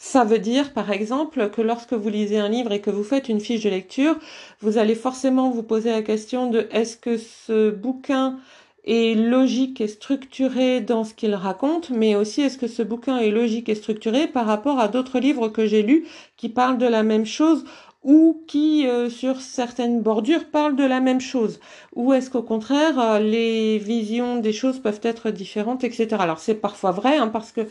Ça 0.01 0.23
veut 0.23 0.39
dire, 0.39 0.73
par 0.73 0.91
exemple, 0.91 1.49
que 1.49 1.61
lorsque 1.61 1.93
vous 1.93 2.09
lisez 2.09 2.37
un 2.37 2.49
livre 2.49 2.71
et 2.71 2.81
que 2.81 2.89
vous 2.89 3.03
faites 3.03 3.27
une 3.29 3.41
fiche 3.41 3.63
de 3.63 3.69
lecture, 3.69 4.17
vous 4.61 4.77
allez 4.77 4.95
forcément 4.95 5.51
vous 5.51 5.63
poser 5.63 5.91
la 5.91 6.01
question 6.01 6.49
de 6.49 6.67
est-ce 6.71 6.95
que 6.97 7.17
ce 7.17 7.69
bouquin 7.69 8.39
est 8.85 9.15
logique 9.15 9.81
et 9.81 9.87
structuré 9.87 10.81
dans 10.81 11.03
ce 11.03 11.13
qu'il 11.13 11.35
raconte, 11.35 11.89
mais 11.89 12.15
aussi 12.15 12.41
est-ce 12.41 12.57
que 12.57 12.67
ce 12.67 12.81
bouquin 12.81 13.17
est 13.17 13.29
logique 13.29 13.69
et 13.69 13.75
structuré 13.75 14.27
par 14.27 14.45
rapport 14.45 14.79
à 14.79 14.87
d'autres 14.87 15.19
livres 15.19 15.49
que 15.49 15.65
j'ai 15.65 15.83
lus 15.83 16.05
qui 16.37 16.49
parlent 16.49 16.77
de 16.77 16.87
la 16.87 17.03
même 17.03 17.25
chose 17.25 17.65
ou 18.03 18.43
qui, 18.47 18.87
euh, 18.87 19.09
sur 19.09 19.41
certaines 19.41 20.01
bordures, 20.01 20.45
parlent 20.45 20.75
de 20.75 20.85
la 20.85 21.01
même 21.01 21.19
chose 21.19 21.59
Ou 21.95 22.13
est-ce 22.13 22.29
qu'au 22.29 22.41
contraire, 22.41 22.99
euh, 22.99 23.19
les 23.19 23.77
visions 23.77 24.37
des 24.37 24.53
choses 24.53 24.79
peuvent 24.79 25.01
être 25.03 25.31
différentes, 25.31 25.83
etc. 25.83 26.07
Alors 26.19 26.39
c'est 26.39 26.55
parfois 26.55 26.91
vrai, 26.91 27.17
hein, 27.17 27.27
parce 27.27 27.51
que 27.51 27.61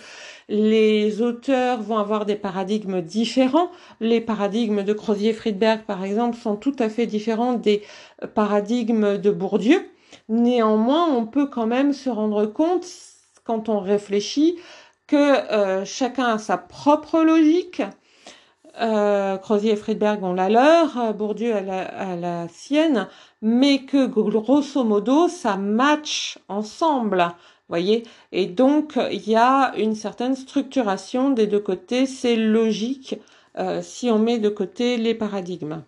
les 0.48 1.22
auteurs 1.22 1.80
vont 1.80 1.98
avoir 1.98 2.26
des 2.26 2.36
paradigmes 2.36 3.00
différents. 3.00 3.70
Les 4.00 4.20
paradigmes 4.20 4.82
de 4.82 4.92
Crozier-Friedberg, 4.92 5.82
par 5.86 6.04
exemple, 6.04 6.36
sont 6.36 6.56
tout 6.56 6.76
à 6.78 6.88
fait 6.90 7.06
différents 7.06 7.54
des 7.54 7.82
paradigmes 8.34 9.16
de 9.16 9.30
Bourdieu. 9.30 9.86
Néanmoins, 10.28 11.08
on 11.08 11.26
peut 11.26 11.46
quand 11.46 11.66
même 11.66 11.92
se 11.92 12.10
rendre 12.10 12.46
compte, 12.46 12.86
quand 13.44 13.68
on 13.70 13.80
réfléchit, 13.80 14.58
que 15.06 15.16
euh, 15.16 15.84
chacun 15.86 16.34
a 16.34 16.38
sa 16.38 16.58
propre 16.58 17.20
logique, 17.22 17.82
euh, 18.80 19.36
Crozier 19.38 19.72
et 19.72 19.76
Friedberg 19.76 20.22
ont 20.22 20.34
la 20.34 20.48
leur, 20.48 21.14
Bourdieu 21.14 21.54
a 21.54 22.16
la, 22.16 22.48
sienne, 22.48 23.08
mais 23.42 23.84
que 23.84 24.06
grosso 24.06 24.84
modo 24.84 25.28
ça 25.28 25.56
match 25.56 26.38
ensemble, 26.48 27.28
voyez. 27.68 28.04
Et 28.32 28.46
donc 28.46 28.98
il 29.10 29.28
y 29.28 29.36
a 29.36 29.72
une 29.76 29.94
certaine 29.94 30.36
structuration 30.36 31.30
des 31.30 31.46
deux 31.46 31.60
côtés, 31.60 32.06
c'est 32.06 32.36
logique 32.36 33.16
euh, 33.58 33.82
si 33.82 34.10
on 34.10 34.18
met 34.18 34.38
de 34.38 34.48
côté 34.48 34.96
les 34.96 35.14
paradigmes. 35.14 35.82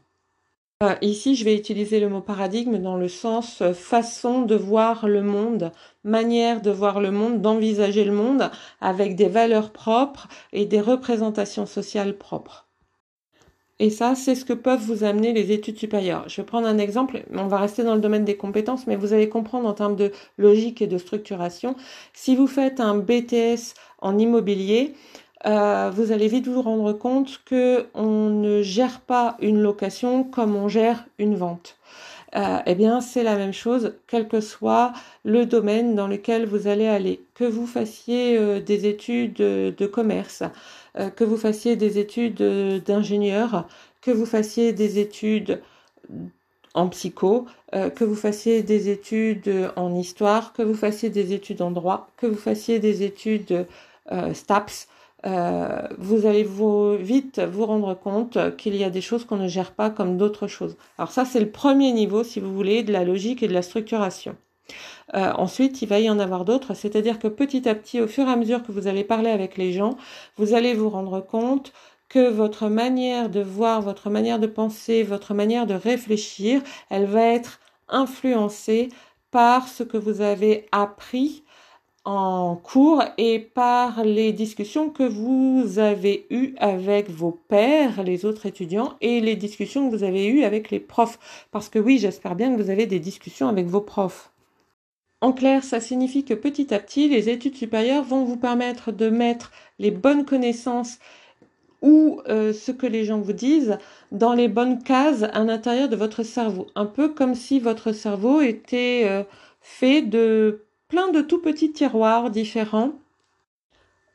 Euh, 0.83 0.95
ici, 1.03 1.35
je 1.35 1.45
vais 1.45 1.55
utiliser 1.55 2.01
le 2.01 2.09
mot 2.09 2.23
paradigme 2.23 2.79
dans 2.79 2.97
le 2.97 3.09
sens 3.09 3.63
façon 3.75 4.43
de 4.43 4.55
voir 4.55 5.07
le 5.07 5.23
monde, 5.23 5.73
manière 6.05 6.63
de 6.63 6.71
voir 6.71 7.01
le 7.01 7.11
monde, 7.11 7.43
d'envisager 7.43 8.05
le 8.05 8.13
monde 8.13 8.51
avec 8.81 9.15
des 9.15 9.29
valeurs 9.29 9.73
propres 9.73 10.27
et 10.55 10.65
des 10.65 10.81
représentations 10.81 11.67
sociales 11.67 12.17
propres. 12.17 12.70
Et 13.83 13.89
ça, 13.89 14.15
c'est 14.15 14.35
ce 14.35 14.45
que 14.45 14.53
peuvent 14.53 14.83
vous 14.83 15.05
amener 15.05 15.33
les 15.33 15.53
études 15.53 15.79
supérieures. 15.79 16.29
Je 16.29 16.43
vais 16.43 16.47
prendre 16.47 16.69
un 16.69 16.77
exemple, 16.77 17.23
on 17.35 17.47
va 17.47 17.57
rester 17.57 17.83
dans 17.83 17.95
le 17.95 18.01
domaine 18.03 18.27
des 18.27 18.37
compétences, 18.37 18.87
mais 18.87 18.95
vous 18.95 19.15
allez 19.15 19.31
comprendre 19.31 19.67
en 19.67 19.73
termes 19.73 19.97
de 19.97 20.13
logique 20.37 20.83
et 20.83 20.87
de 20.87 20.99
structuration. 20.99 21.75
Si 22.13 22.37
vous 22.37 22.47
faites 22.47 22.79
un 22.79 22.99
BTS 22.99 23.73
en 24.03 24.19
immobilier, 24.19 24.93
euh, 25.47 25.91
vous 25.95 26.13
allez 26.13 26.29
vite 26.29 26.47
vous 26.47 26.61
rendre 26.61 26.93
compte 26.93 27.41
que 27.47 27.87
on 27.95 28.29
ne 28.29 28.61
gère 28.61 29.01
pas 29.01 29.39
une 29.41 29.63
location 29.63 30.25
comme 30.25 30.57
on 30.57 30.69
gère 30.69 31.07
une 31.19 31.37
vente. 31.37 31.79
Euh, 32.37 32.59
eh 32.67 32.75
bien, 32.75 33.01
c'est 33.01 33.23
la 33.25 33.35
même 33.35 33.55
chose, 33.55 33.95
quel 34.07 34.29
que 34.29 34.41
soit 34.43 34.93
le 35.25 35.47
domaine 35.47 35.95
dans 35.95 36.07
lequel 36.07 36.47
vous 36.47 36.69
allez 36.69 36.87
aller. 36.87 37.25
Que 37.35 37.45
vous 37.45 37.67
fassiez 37.67 38.37
euh, 38.39 38.61
des 38.61 38.87
études 38.87 39.37
de 39.37 39.87
commerce, 39.87 40.43
que 40.95 41.25
vous 41.25 41.37
fassiez 41.37 41.77
des 41.77 41.99
études 41.99 42.43
d'ingénieur, 42.85 43.67
que 44.01 44.11
vous 44.11 44.27
fassiez 44.27 44.73
des 44.73 44.99
études 44.99 45.61
en 46.75 46.89
psycho, 46.89 47.47
euh, 47.75 47.91
que 47.91 48.05
vous 48.05 48.15
fassiez 48.15 48.63
des 48.63 48.89
études 48.89 49.73
en 49.77 49.95
histoire, 49.95 50.53
que 50.53 50.63
vous 50.63 50.75
fassiez 50.75 51.11
des 51.11 51.33
études 51.33 51.63
en 51.63 51.71
droit, 51.71 52.09
que 52.17 52.27
vous 52.27 52.39
fassiez 52.39 52.79
des 52.79 53.03
études 53.03 53.67
euh, 54.13 54.35
STAPS, 54.35 54.89
vous 55.99 56.25
allez 56.25 56.49
vite 56.99 57.41
vous 57.41 57.67
rendre 57.67 57.93
compte 57.93 58.57
qu'il 58.57 58.75
y 58.75 58.85
a 58.85 58.89
des 58.89 59.03
choses 59.03 59.27
qu'on 59.27 59.37
ne 59.37 59.49
gère 59.49 59.73
pas 59.73 59.91
comme 59.91 60.17
d'autres 60.17 60.47
choses. 60.47 60.79
Alors 60.97 61.11
ça, 61.11 61.27
c'est 61.27 61.41
le 61.41 61.51
premier 61.51 61.93
niveau, 61.93 62.25
si 62.25 62.41
vous 62.41 62.55
voulez, 62.55 62.83
de 62.83 62.91
la 62.91 63.05
logique 63.05 63.43
et 63.43 63.49
de 63.49 63.53
la 63.53 63.61
structuration. 63.61 64.35
Euh, 65.15 65.33
ensuite, 65.37 65.83
il 65.83 65.89
va 65.89 66.01
y 66.01 66.09
en 66.09 66.19
avoir 66.19 66.45
d'autres, 66.45 66.75
c'est-à-dire 66.75 67.19
que 67.19 67.29
petit 67.29 67.69
à 67.69 67.75
petit, 67.75 68.01
au 68.01 68.07
fur 68.07 68.27
et 68.29 68.31
à 68.31 68.37
mesure 68.37 68.63
que 68.63 68.73
vous 68.73 68.87
allez 68.87 69.05
parler 69.05 69.31
avec 69.31 69.57
les 69.57 69.73
gens, 69.73 69.97
vous 70.37 70.55
allez 70.55 70.75
vous 70.75 70.89
rendre 70.89 71.21
compte 71.21 71.73
que 72.09 72.29
votre 72.29 72.69
manière 72.69 73.29
de 73.31 73.41
voir, 73.41 73.83
votre 73.83 74.11
manière 74.11 74.39
de 74.39 74.47
penser, 74.47 75.03
votre 75.03 75.35
manière 75.35 75.67
de 75.67 75.75
réfléchir, 75.75 76.63
elle 76.91 77.07
va 77.07 77.23
être 77.23 77.61
influencée 77.89 78.89
par 79.31 79.69
ce 79.69 79.83
que 79.83 79.97
vous 79.97 80.21
avez 80.21 80.67
appris 80.73 81.45
en 82.05 82.57
cours 82.57 83.05
et 83.19 83.39
par 83.39 84.05
les 84.05 84.33
discussions 84.33 84.91
que 84.91 85.03
vous 85.03 85.79
avez 85.79 86.27
eues 86.31 86.55
avec 86.59 87.11
vos 87.11 87.33
pairs, 87.33 88.03
les 88.03 88.25
autres 88.25 88.47
étudiants, 88.47 88.95
et 89.01 89.21
les 89.21 89.37
discussions 89.37 89.89
que 89.89 89.97
vous 89.97 90.05
avez 90.05 90.27
eues 90.27 90.45
avec 90.45 90.71
les 90.71 90.81
profs. 90.81 91.19
Parce 91.53 91.69
que 91.69 91.79
oui, 91.79 91.99
j'espère 91.99 92.35
bien 92.37 92.55
que 92.55 92.63
vous 92.63 92.71
avez 92.71 92.87
des 92.87 93.01
discussions 93.01 93.49
avec 93.49 93.67
vos 93.67 93.83
profs. 93.83 94.30
En 95.21 95.33
clair, 95.33 95.65
ça 95.65 95.81
signifie 95.81 96.25
que 96.25 96.35
petit 96.35 96.73
à 96.73 96.79
petit, 96.79 97.09
les 97.09 97.29
études 97.29 97.57
supérieures 97.57 98.05
vont 98.05 98.25
vous 98.25 98.39
permettre 98.39 98.91
de 98.91 99.11
mettre 99.11 99.53
les 99.79 99.91
bonnes 99.91 100.25
connaissances 100.25 100.99
ou 101.83 102.21
euh, 102.29 102.53
ce 102.53 102.73
que 102.73 102.87
les 102.87 103.05
gens 103.05 103.21
vous 103.21 103.33
disent 103.33 103.79
dans 104.13 104.33
les 104.33 104.49
bonnes 104.49 104.83
cases 104.83 105.23
à 105.23 105.45
l'intérieur 105.45 105.89
de 105.89 105.97
votre 105.97 106.23
cerveau. 106.23 106.67
Un 106.75 106.87
peu 106.87 107.11
comme 107.11 107.35
si 107.35 107.61
votre 107.61 107.93
cerveau 107.93 108.41
était 108.41 109.03
euh, 109.05 109.25
fait 109.61 110.03
de 110.03 110.65
plein 110.89 111.11
de 111.11 111.21
tout 111.21 111.41
petits 111.41 111.73
tiroirs 111.73 112.31
différents. 112.31 112.93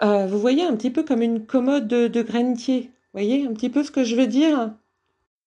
Euh, 0.02 0.28
vous 0.28 0.40
voyez 0.40 0.64
un 0.64 0.76
petit 0.76 0.90
peu 0.90 1.04
comme 1.04 1.22
une 1.22 1.46
commode 1.46 1.88
de, 1.88 2.08
de 2.08 2.22
Vous 2.22 2.90
voyez 3.14 3.46
un 3.48 3.54
petit 3.54 3.70
peu 3.70 3.84
ce 3.84 3.92
que 3.92 4.04
je 4.04 4.16
veux 4.16 4.28
dire? 4.28 4.74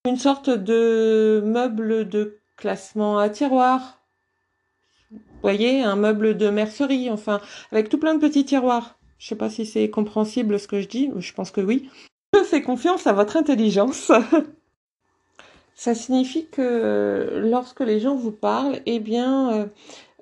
Une 0.07 0.17
sorte 0.17 0.51
de 0.51 1.43
meuble 1.45 2.09
de 2.09 2.39
classement 2.57 3.19
à 3.19 3.29
voyez, 5.43 5.83
un 5.83 5.97
meuble 5.97 6.37
de 6.37 6.51
mercerie, 6.51 7.11
enfin, 7.11 7.41
avec 7.73 7.89
tout 7.89 7.99
plein 7.99 8.15
de 8.15 8.21
petits 8.21 8.45
tiroirs. 8.45 8.99
Je 9.19 9.29
sais 9.29 9.37
pas 9.37 9.51
si 9.51 9.67
c'est 9.67 9.91
compréhensible 9.91 10.59
ce 10.59 10.69
que 10.69 10.81
je 10.81 10.89
dis, 10.89 11.11
je 11.17 11.33
pense 11.33 11.51
que 11.51 11.61
oui. 11.61 11.91
Je 12.35 12.45
fais 12.45 12.63
confiance 12.63 13.07
à 13.07 13.13
votre 13.13 13.37
intelligence. 13.37 14.13
Ça 15.75 15.95
signifie 15.95 16.47
que 16.47 17.41
lorsque 17.45 17.81
les 17.81 18.01
gens 18.01 18.17
vous 18.17 18.33
parlent, 18.33 18.81
eh 18.87 18.99
bien, 18.99 19.53
euh, 19.53 19.67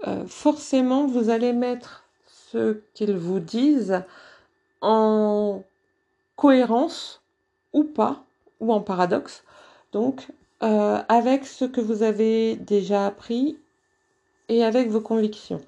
euh, 0.06 0.26
forcément, 0.26 1.06
vous 1.06 1.30
allez 1.30 1.52
mettre 1.52 2.04
ce 2.26 2.80
qu'ils 2.94 3.16
vous 3.16 3.40
disent 3.40 4.02
en 4.82 5.62
cohérence 6.36 7.22
ou 7.72 7.84
pas, 7.84 8.24
ou 8.60 8.72
en 8.72 8.80
paradoxe, 8.80 9.44
donc 9.92 10.28
euh, 10.62 11.02
avec 11.08 11.46
ce 11.46 11.64
que 11.64 11.80
vous 11.80 12.02
avez 12.02 12.56
déjà 12.56 13.06
appris 13.06 13.58
avec 14.48 14.88
vos 14.88 15.00
convictions. 15.00 15.60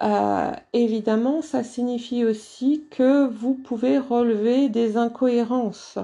Euh, 0.00 0.52
évidemment, 0.72 1.42
ça 1.42 1.64
signifie 1.64 2.24
aussi 2.24 2.84
que 2.90 3.26
vous 3.26 3.54
pouvez 3.54 3.98
relever 3.98 4.68
des 4.68 4.96
incohérences 4.96 5.98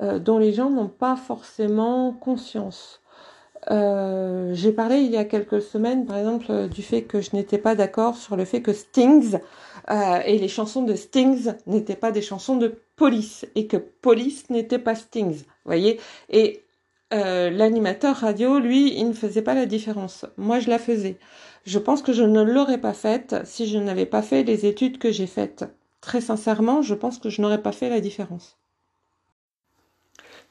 euh, 0.00 0.18
dont 0.18 0.38
les 0.38 0.52
gens 0.52 0.70
n'ont 0.70 0.88
pas 0.88 1.16
forcément 1.16 2.12
conscience. 2.12 3.00
Euh, 3.70 4.52
j'ai 4.54 4.72
parlé 4.72 5.00
il 5.00 5.10
y 5.10 5.16
a 5.16 5.24
quelques 5.24 5.60
semaines, 5.62 6.06
par 6.06 6.16
exemple, 6.18 6.68
du 6.68 6.82
fait 6.82 7.02
que 7.02 7.20
je 7.20 7.30
n'étais 7.34 7.58
pas 7.58 7.74
d'accord 7.74 8.16
sur 8.16 8.36
le 8.36 8.44
fait 8.44 8.62
que 8.62 8.72
Stings 8.72 9.38
et 10.26 10.38
les 10.38 10.48
chansons 10.48 10.82
de 10.82 10.94
Stings 10.94 11.52
n'étaient 11.66 11.96
pas 11.96 12.10
des 12.10 12.22
chansons 12.22 12.56
de 12.56 12.80
Police 12.96 13.46
et 13.54 13.66
que 13.66 13.76
Police 13.76 14.48
n'était 14.48 14.78
pas 14.78 14.94
Stings, 14.94 15.44
voyez? 15.66 16.00
Et 16.30 16.63
l'animateur 17.14 18.16
radio, 18.16 18.58
lui, 18.58 18.98
il 18.98 19.08
ne 19.08 19.12
faisait 19.12 19.42
pas 19.42 19.54
la 19.54 19.66
différence. 19.66 20.26
Moi, 20.36 20.58
je 20.58 20.68
la 20.68 20.78
faisais. 20.78 21.18
Je 21.64 21.78
pense 21.78 22.02
que 22.02 22.12
je 22.12 22.24
ne 22.24 22.42
l'aurais 22.42 22.80
pas 22.80 22.92
faite 22.92 23.36
si 23.44 23.66
je 23.66 23.78
n'avais 23.78 24.06
pas 24.06 24.22
fait 24.22 24.42
les 24.42 24.66
études 24.66 24.98
que 24.98 25.10
j'ai 25.10 25.26
faites. 25.26 25.64
Très 26.00 26.20
sincèrement, 26.20 26.82
je 26.82 26.94
pense 26.94 27.18
que 27.18 27.30
je 27.30 27.40
n'aurais 27.40 27.62
pas 27.62 27.72
fait 27.72 27.88
la 27.88 28.00
différence. 28.00 28.58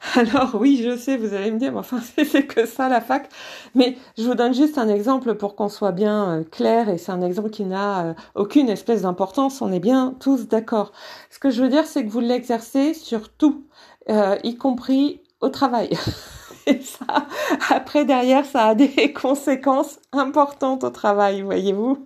Alors 0.16 0.56
oui, 0.56 0.80
je 0.82 0.96
sais, 0.96 1.16
vous 1.16 1.34
allez 1.34 1.50
me 1.50 1.58
dire, 1.58 1.76
enfin 1.76 2.00
c'est 2.16 2.46
que 2.46 2.66
ça 2.66 2.88
la 2.88 3.00
fac, 3.00 3.28
mais 3.74 3.96
je 4.18 4.24
vous 4.24 4.34
donne 4.34 4.54
juste 4.54 4.78
un 4.78 4.88
exemple 4.88 5.34
pour 5.34 5.54
qu'on 5.54 5.68
soit 5.68 5.92
bien 5.92 6.40
euh, 6.40 6.44
clair 6.44 6.88
et 6.88 6.98
c'est 6.98 7.12
un 7.12 7.22
exemple 7.22 7.50
qui 7.50 7.64
n'a 7.64 8.06
euh, 8.06 8.14
aucune 8.34 8.68
espèce 8.68 9.02
d'importance, 9.02 9.62
on 9.62 9.72
est 9.72 9.80
bien 9.80 10.14
tous 10.20 10.48
d'accord. 10.48 10.92
Ce 11.30 11.38
que 11.38 11.50
je 11.50 11.62
veux 11.62 11.68
dire, 11.68 11.86
c'est 11.86 12.04
que 12.04 12.10
vous 12.10 12.20
l'exercez 12.20 12.94
sur 12.94 13.32
tout, 13.32 13.64
euh, 14.10 14.36
y 14.42 14.56
compris 14.56 15.22
au 15.40 15.48
travail. 15.48 15.90
Et 16.66 16.80
ça, 16.82 17.26
après, 17.70 18.04
derrière, 18.04 18.44
ça 18.44 18.68
a 18.68 18.74
des 18.74 19.12
conséquences 19.14 19.98
importantes 20.12 20.84
au 20.84 20.90
travail, 20.90 21.42
voyez-vous. 21.42 22.04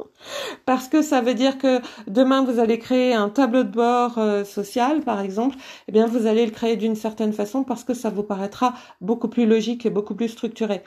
Parce 0.67 0.89
que 0.89 1.03
ça 1.03 1.21
veut 1.21 1.35
dire 1.35 1.59
que 1.59 1.81
demain, 2.07 2.45
vous 2.45 2.59
allez 2.59 2.79
créer 2.79 3.15
un 3.15 3.29
tableau 3.29 3.63
de 3.63 3.71
bord 3.71 4.19
euh, 4.19 4.45
social, 4.45 5.01
par 5.01 5.21
exemple. 5.21 5.57
Eh 5.89 5.93
bien, 5.93 6.07
vous 6.07 6.27
allez 6.27 6.45
le 6.45 6.53
créer 6.53 6.77
d'une 6.77 6.97
certaine 6.97 7.33
façon 7.33 7.65
parce 7.65 7.85
que 7.85 7.95
ça 7.95 8.11
vous 8.11 8.23
paraîtra 8.23 8.75
beaucoup 9.01 9.29
plus 9.29 9.47
logique 9.47 9.87
et 9.87 9.91
beaucoup 9.91 10.15
plus 10.15 10.29
structuré. 10.29 10.83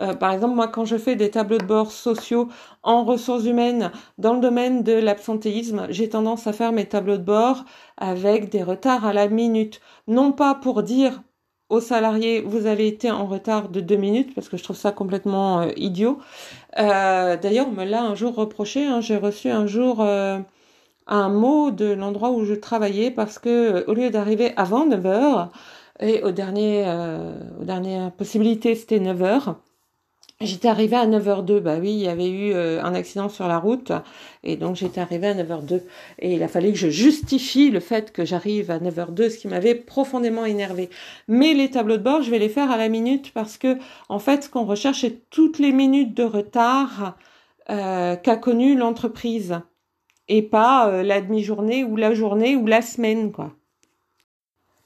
Euh, 0.00 0.12
par 0.12 0.32
exemple, 0.32 0.54
moi, 0.54 0.68
quand 0.68 0.84
je 0.84 0.96
fais 0.96 1.16
des 1.16 1.30
tableaux 1.30 1.58
de 1.58 1.64
bord 1.64 1.92
sociaux 1.92 2.48
en 2.82 3.04
ressources 3.04 3.44
humaines 3.44 3.92
dans 4.18 4.34
le 4.34 4.40
domaine 4.40 4.82
de 4.82 4.92
l'absentéisme, 4.92 5.86
j'ai 5.90 6.08
tendance 6.08 6.46
à 6.46 6.52
faire 6.52 6.72
mes 6.72 6.86
tableaux 6.86 7.16
de 7.16 7.22
bord 7.22 7.64
avec 7.96 8.50
des 8.50 8.62
retards 8.62 9.04
à 9.04 9.12
la 9.12 9.28
minute. 9.28 9.80
Non 10.08 10.32
pas 10.32 10.54
pour 10.54 10.82
dire 10.82 11.22
aux 11.74 11.80
salariés, 11.80 12.40
vous 12.40 12.66
avez 12.66 12.86
été 12.86 13.10
en 13.10 13.26
retard 13.26 13.68
de 13.68 13.80
deux 13.80 13.96
minutes 13.96 14.34
parce 14.34 14.48
que 14.48 14.56
je 14.56 14.62
trouve 14.64 14.76
ça 14.76 14.92
complètement 14.92 15.60
euh, 15.60 15.72
idiot. 15.76 16.18
Euh, 16.78 17.36
D'ailleurs, 17.36 17.66
on 17.68 17.72
me 17.72 17.84
l'a 17.84 18.02
un 18.02 18.14
jour 18.14 18.34
reproché. 18.34 18.84
Hein, 18.84 19.00
J'ai 19.00 19.16
reçu 19.16 19.50
un 19.50 19.66
jour 19.66 20.00
euh, 20.00 20.38
un 21.06 21.28
mot 21.28 21.70
de 21.70 21.86
l'endroit 21.92 22.30
où 22.30 22.44
je 22.44 22.54
travaillais 22.54 23.10
parce 23.10 23.38
que 23.38 23.84
au 23.88 23.94
lieu 23.94 24.10
d'arriver 24.10 24.52
avant 24.56 24.86
9 24.86 25.06
heures 25.06 25.50
et 26.00 26.22
aux 26.22 26.32
dernières 26.32 28.12
possibilités, 28.16 28.74
c'était 28.74 29.00
9 29.00 29.22
heures. 29.22 29.56
J'étais 30.40 30.68
arrivée 30.68 30.96
à 30.96 31.06
9h02, 31.06 31.60
bah 31.60 31.78
oui, 31.80 31.92
il 31.92 32.00
y 32.00 32.08
avait 32.08 32.28
eu 32.28 32.52
euh, 32.54 32.82
un 32.82 32.92
accident 32.94 33.28
sur 33.28 33.46
la 33.46 33.58
route, 33.58 33.92
et 34.42 34.56
donc 34.56 34.74
j'étais 34.74 35.00
arrivée 35.00 35.28
à 35.28 35.34
9h02. 35.34 35.82
Et 36.18 36.34
il 36.34 36.42
a 36.42 36.48
fallu 36.48 36.72
que 36.72 36.78
je 36.78 36.90
justifie 36.90 37.70
le 37.70 37.78
fait 37.80 38.12
que 38.12 38.24
j'arrive 38.24 38.70
à 38.70 38.78
9h02, 38.80 39.30
ce 39.30 39.38
qui 39.38 39.46
m'avait 39.48 39.76
profondément 39.76 40.44
énervé. 40.44 40.90
Mais 41.28 41.54
les 41.54 41.70
tableaux 41.70 41.96
de 41.98 42.02
bord, 42.02 42.22
je 42.22 42.30
vais 42.30 42.40
les 42.40 42.48
faire 42.48 42.70
à 42.70 42.76
la 42.76 42.88
minute, 42.88 43.32
parce 43.32 43.58
que, 43.58 43.78
en 44.08 44.18
fait, 44.18 44.44
ce 44.44 44.48
qu'on 44.50 44.64
recherche, 44.64 45.02
c'est 45.02 45.30
toutes 45.30 45.60
les 45.60 45.72
minutes 45.72 46.14
de 46.14 46.24
retard 46.24 47.16
euh, 47.70 48.16
qu'a 48.16 48.36
connu 48.36 48.76
l'entreprise, 48.76 49.60
et 50.28 50.42
pas 50.42 50.88
euh, 50.88 51.02
la 51.04 51.20
demi-journée, 51.20 51.84
ou 51.84 51.96
la 51.96 52.12
journée, 52.12 52.56
ou 52.56 52.66
la 52.66 52.82
semaine, 52.82 53.30
quoi. 53.32 53.54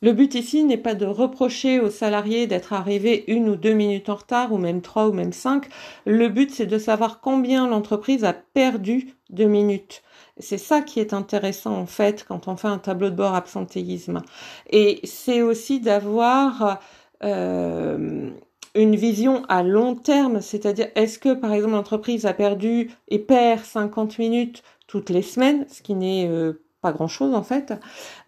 Le 0.01 0.13
but 0.13 0.35
ici 0.35 0.63
n'est 0.65 0.77
pas 0.77 0.95
de 0.95 1.07
reprocher 1.07 1.81
aux 1.81 1.91
salariés 1.91 2.47
d'être 2.47 2.73
arrivés 2.73 3.25
une 3.27 3.49
ou 3.49 3.57
deux 3.57 3.73
minutes 3.73 4.09
en 4.09 4.15
retard, 4.15 4.53
ou 4.53 4.59
même 4.59 4.81
trois 4.81 5.09
ou 5.09 5.13
même 5.13 5.33
cinq. 5.33 5.69
Le 6.07 6.29
but, 6.29 6.53
c'est 6.53 6.67
de 6.67 6.79
savoir 6.79 7.21
combien 7.21 7.67
l'entreprise 7.67 8.25
a 8.25 8.33
perdu 8.33 9.15
de 9.31 9.45
minutes. 9.45 10.03
C'est 10.39 10.59
ça 10.59 10.83
qui 10.83 11.01
est 11.01 11.13
intéressant 11.13 11.77
en 11.77 11.87
fait 11.87 12.25
quand 12.27 12.47
on 12.49 12.57
fait 12.57 12.69
un 12.69 12.79
tableau 12.79 13.11
de 13.11 13.17
bord 13.17 13.35
absentéisme. 13.35 14.23
Et 14.71 15.01
c'est 15.05 15.43
aussi 15.43 15.81
d'avoir 15.81 16.79
euh, 17.25 18.31
une 18.75 18.97
vision 18.97 19.43
à 19.49 19.63
long 19.65 19.97
terme, 19.97 20.41
c'est-à-dire 20.41 20.89
est-ce 20.95 21.19
que 21.19 21.35
par 21.35 21.53
exemple 21.53 21.75
l'entreprise 21.75 22.25
a 22.27 22.33
perdu 22.33 22.91
et 23.09 23.19
perd 23.19 23.65
50 23.65 24.19
minutes 24.19 24.63
toutes 24.87 25.11
les 25.11 25.23
semaines, 25.23 25.67
ce 25.69 25.83
qui 25.83 25.95
n'est 25.95 26.29
euh, 26.29 26.63
pas 26.81 26.93
grand-chose 26.93 27.35
en 27.35 27.43
fait, 27.43 27.75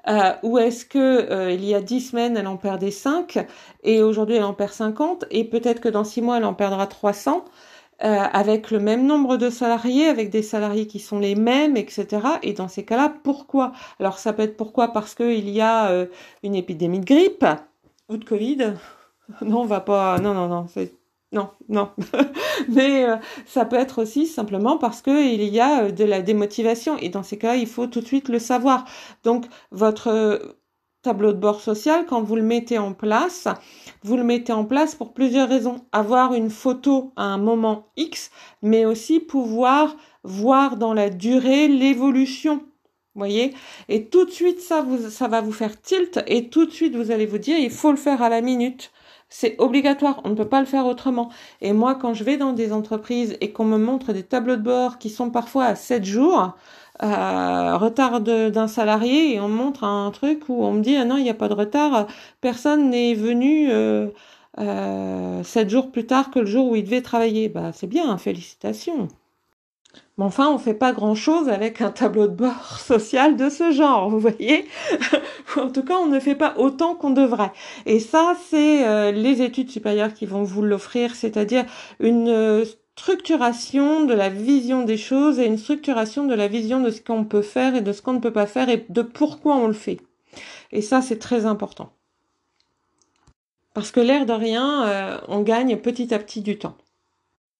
euh, 0.09 0.33
ou 0.43 0.59
est-ce 0.59 0.85
que 0.85 0.99
euh, 0.99 1.53
il 1.53 1.65
y 1.65 1.75
a 1.75 1.81
dix 1.81 2.01
semaines 2.01 2.37
elle 2.37 2.47
en 2.49 2.57
perdait 2.57 2.91
5 2.91 3.47
et 3.85 4.03
aujourd'hui 4.03 4.37
elle 4.37 4.45
en 4.45 4.55
perd 4.55 4.73
50 4.73 5.27
et 5.31 5.45
peut-être 5.45 5.81
que 5.81 5.89
dans 5.89 6.05
six 6.05 6.21
mois 6.23 6.39
elle 6.39 6.45
en 6.45 6.55
perdra 6.55 6.87
300 6.87 7.45
euh, 8.03 8.17
avec 8.33 8.71
le 8.71 8.79
même 8.81 9.07
nombre 9.07 9.37
de 9.37 9.51
salariés, 9.51 10.07
avec 10.07 10.31
des 10.31 10.43
salariés 10.43 10.87
qui 10.87 11.01
sont 11.01 11.19
les 11.19 11.35
mêmes, 11.35 11.77
etc. 11.77 12.07
Et 12.43 12.55
dans 12.55 12.69
ces 12.69 12.83
cas-là, 12.83 13.13
pourquoi? 13.23 13.73
Alors 13.99 14.19
ça 14.19 14.33
peut 14.33 14.43
être 14.43 14.57
pourquoi? 14.57 14.89
Parce 14.89 15.15
qu'il 15.15 15.51
y 15.51 15.61
a 15.61 15.91
euh, 15.91 16.07
une 16.43 16.55
épidémie 16.55 17.01
de 17.01 17.05
grippe 17.05 17.45
ou 18.09 18.17
de 18.17 18.25
Covid. 18.25 18.75
Non, 19.43 19.61
on 19.61 19.65
va 19.67 19.81
pas. 19.81 20.19
Non, 20.19 20.35
non, 20.35 20.49
non. 20.49 20.67
Non, 21.33 21.51
non. 21.69 21.91
Mais 22.69 23.05
euh, 23.05 23.17
ça 23.47 23.65
peut 23.65 23.77
être 23.77 24.03
aussi 24.03 24.27
simplement 24.27 24.79
parce 24.79 25.01
que 25.01 25.33
il 25.33 25.45
y 25.45 25.61
a 25.61 25.85
euh, 25.85 25.91
de 25.93 26.05
la 26.05 26.23
démotivation 26.23 26.97
et 26.99 27.09
dans 27.09 27.23
ces 27.23 27.39
cas, 27.39 27.55
il 27.55 27.69
faut 27.69 27.87
tout 27.87 28.01
de 28.01 28.07
suite 28.07 28.29
le 28.29 28.41
savoir. 28.41 28.85
Donc 29.23 29.47
votre 29.71 30.09
euh, 30.09 30.39
tableau 31.03 31.33
de 31.33 31.39
bord 31.39 31.61
social, 31.61 32.05
quand 32.07 32.23
vous 32.23 32.35
le 32.37 32.43
mettez 32.43 32.79
en 32.79 32.93
place, 32.95 33.47
vous 34.03 34.17
le 34.17 34.25
mettez 34.25 34.53
en 34.53 34.65
place 34.65 34.97
pour 34.97 35.15
plusieurs 35.15 35.49
raisons. 35.49 35.85
Avoir 35.93 36.35
une 36.35 36.51
photo 36.51 37.13
à 37.17 37.25
un 37.25 37.39
moment 37.39 37.87
X, 37.97 38.31
mais 38.63 38.85
aussi 38.85 39.21
pouvoir 39.21 39.97
voir 40.25 40.77
dans 40.77 40.95
la 40.95 41.11
durée 41.11 41.69
l'évolution 41.69 42.61
voyez? 43.15 43.55
Et 43.89 44.07
tout 44.07 44.25
de 44.25 44.31
suite, 44.31 44.61
ça, 44.61 44.83
vous, 44.83 45.11
ça 45.11 45.29
va 45.29 45.41
vous 45.41 45.53
faire 45.53 45.81
tilt 45.81 46.21
et 46.27 46.49
tout 46.49 46.67
de 46.67 46.71
suite, 46.71 46.97
vous 46.97 47.11
allez 47.11 47.27
vous 47.27 47.39
dire, 47.39 47.59
il 47.59 47.71
faut 47.71 47.91
le 47.91 47.97
faire 47.97 48.23
à 48.23 48.29
la 48.29 48.41
minute. 48.41 48.93
C'est 49.31 49.55
obligatoire, 49.61 50.21
on 50.25 50.31
ne 50.31 50.35
peut 50.35 50.49
pas 50.49 50.61
le 50.61 50.67
faire 50.67 50.87
autrement. 50.87 51.31
Et 51.61 51.73
moi, 51.73 51.95
quand 51.95 52.15
je 52.15 52.25
vais 52.25 52.37
dans 52.37 52.53
des 52.53 52.73
entreprises 52.73 53.37
et 53.41 53.53
qu'on 53.53 53.65
me 53.65 53.79
montre 53.79 54.13
des 54.13 54.25
tableaux 54.25 54.57
de 54.57 54.63
bord 54.63 54.99
qui 54.99 55.09
sont 55.09 55.31
parfois 55.31 55.67
à 55.67 55.75
7 55.77 56.05
jours, 56.05 56.57
euh, 57.03 57.77
retard 57.79 58.21
d'un 58.21 58.67
salarié, 58.69 59.35
et 59.35 59.41
on 59.41 59.49
montre 59.49 59.85
un 59.85 60.11
truc 60.11 60.49
où 60.49 60.65
on 60.65 60.73
me 60.73 60.83
dit, 60.83 60.97
ah 60.97 61.05
non, 61.05 61.17
il 61.17 61.23
n'y 61.25 61.31
a 61.31 61.35
pas 61.35 61.49
de 61.49 61.55
retard, 61.55 62.07
personne 62.41 62.91
n'est 62.91 63.15
venu 63.15 63.71
euh, 63.71 64.09
euh, 64.59 65.43
7 65.45 65.71
jours 65.71 65.91
plus 65.93 66.07
tard 66.07 66.31
que 66.31 66.41
le 66.41 66.47
jour 66.47 66.69
où 66.71 66.77
il 66.77 66.85
devait 66.85 67.03
travailler. 67.03 67.49
Bah, 67.49 67.73
c'est 67.73 67.87
bien, 67.87 68.19
félicitations. 68.19 69.09
Mais 70.19 70.25
enfin, 70.25 70.51
on 70.51 70.59
fait 70.59 70.75
pas 70.75 70.93
grand 70.93 71.15
chose 71.15 71.49
avec 71.49 71.81
un 71.81 71.91
tableau 71.91 72.27
de 72.27 72.35
bord 72.35 72.79
social 72.85 73.37
de 73.37 73.49
ce 73.49 73.73
genre, 73.73 74.11
vous 74.11 74.21
voyez? 74.21 74.67
en 75.57 75.71
tout 75.71 75.83
cas, 75.83 75.97
on 75.97 76.07
ne 76.07 76.21
fait 76.21 76.35
pas 76.35 76.55
autant 76.59 76.95
qu'on 76.95 77.11
devrait. 77.11 77.53
Et 77.87 78.01
ça, 78.01 78.37
c'est 78.49 78.87
euh, 78.87 79.13
les 79.13 79.41
études 79.43 79.71
supérieures 79.71 80.13
qui 80.13 80.27
vont 80.27 80.43
vous 80.43 80.63
l'offrir, 80.63 81.15
c'est-à-dire 81.15 81.65
une 82.01 82.29
euh, 82.29 82.65
structuration 82.97 84.05
de 84.05 84.13
la 84.13 84.29
vision 84.29 84.85
des 84.85 84.99
choses 84.99 85.39
et 85.39 85.47
une 85.47 85.57
structuration 85.57 86.27
de 86.27 86.35
la 86.35 86.49
vision 86.49 86.81
de 86.81 86.91
ce 86.91 87.01
qu'on 87.01 87.25
peut 87.25 87.41
faire 87.41 87.75
et 87.75 87.81
de 87.81 87.93
ce 87.93 88.03
qu'on 88.03 88.13
ne 88.13 88.19
peut 88.19 88.33
pas 88.33 88.47
faire 88.47 88.69
et 88.69 88.85
de 88.91 89.01
pourquoi 89.01 89.57
on 89.57 89.67
le 89.67 89.73
fait. 89.73 90.01
Et 90.71 90.83
ça, 90.83 91.01
c'est 91.01 91.19
très 91.19 91.47
important. 91.47 91.93
Parce 93.73 93.91
que 93.91 94.01
l'air 94.01 94.27
de 94.27 94.33
rien, 94.35 94.87
euh, 94.87 95.19
on 95.29 95.41
gagne 95.41 95.79
petit 95.79 96.13
à 96.13 96.19
petit 96.19 96.43
du 96.43 96.59
temps. 96.59 96.77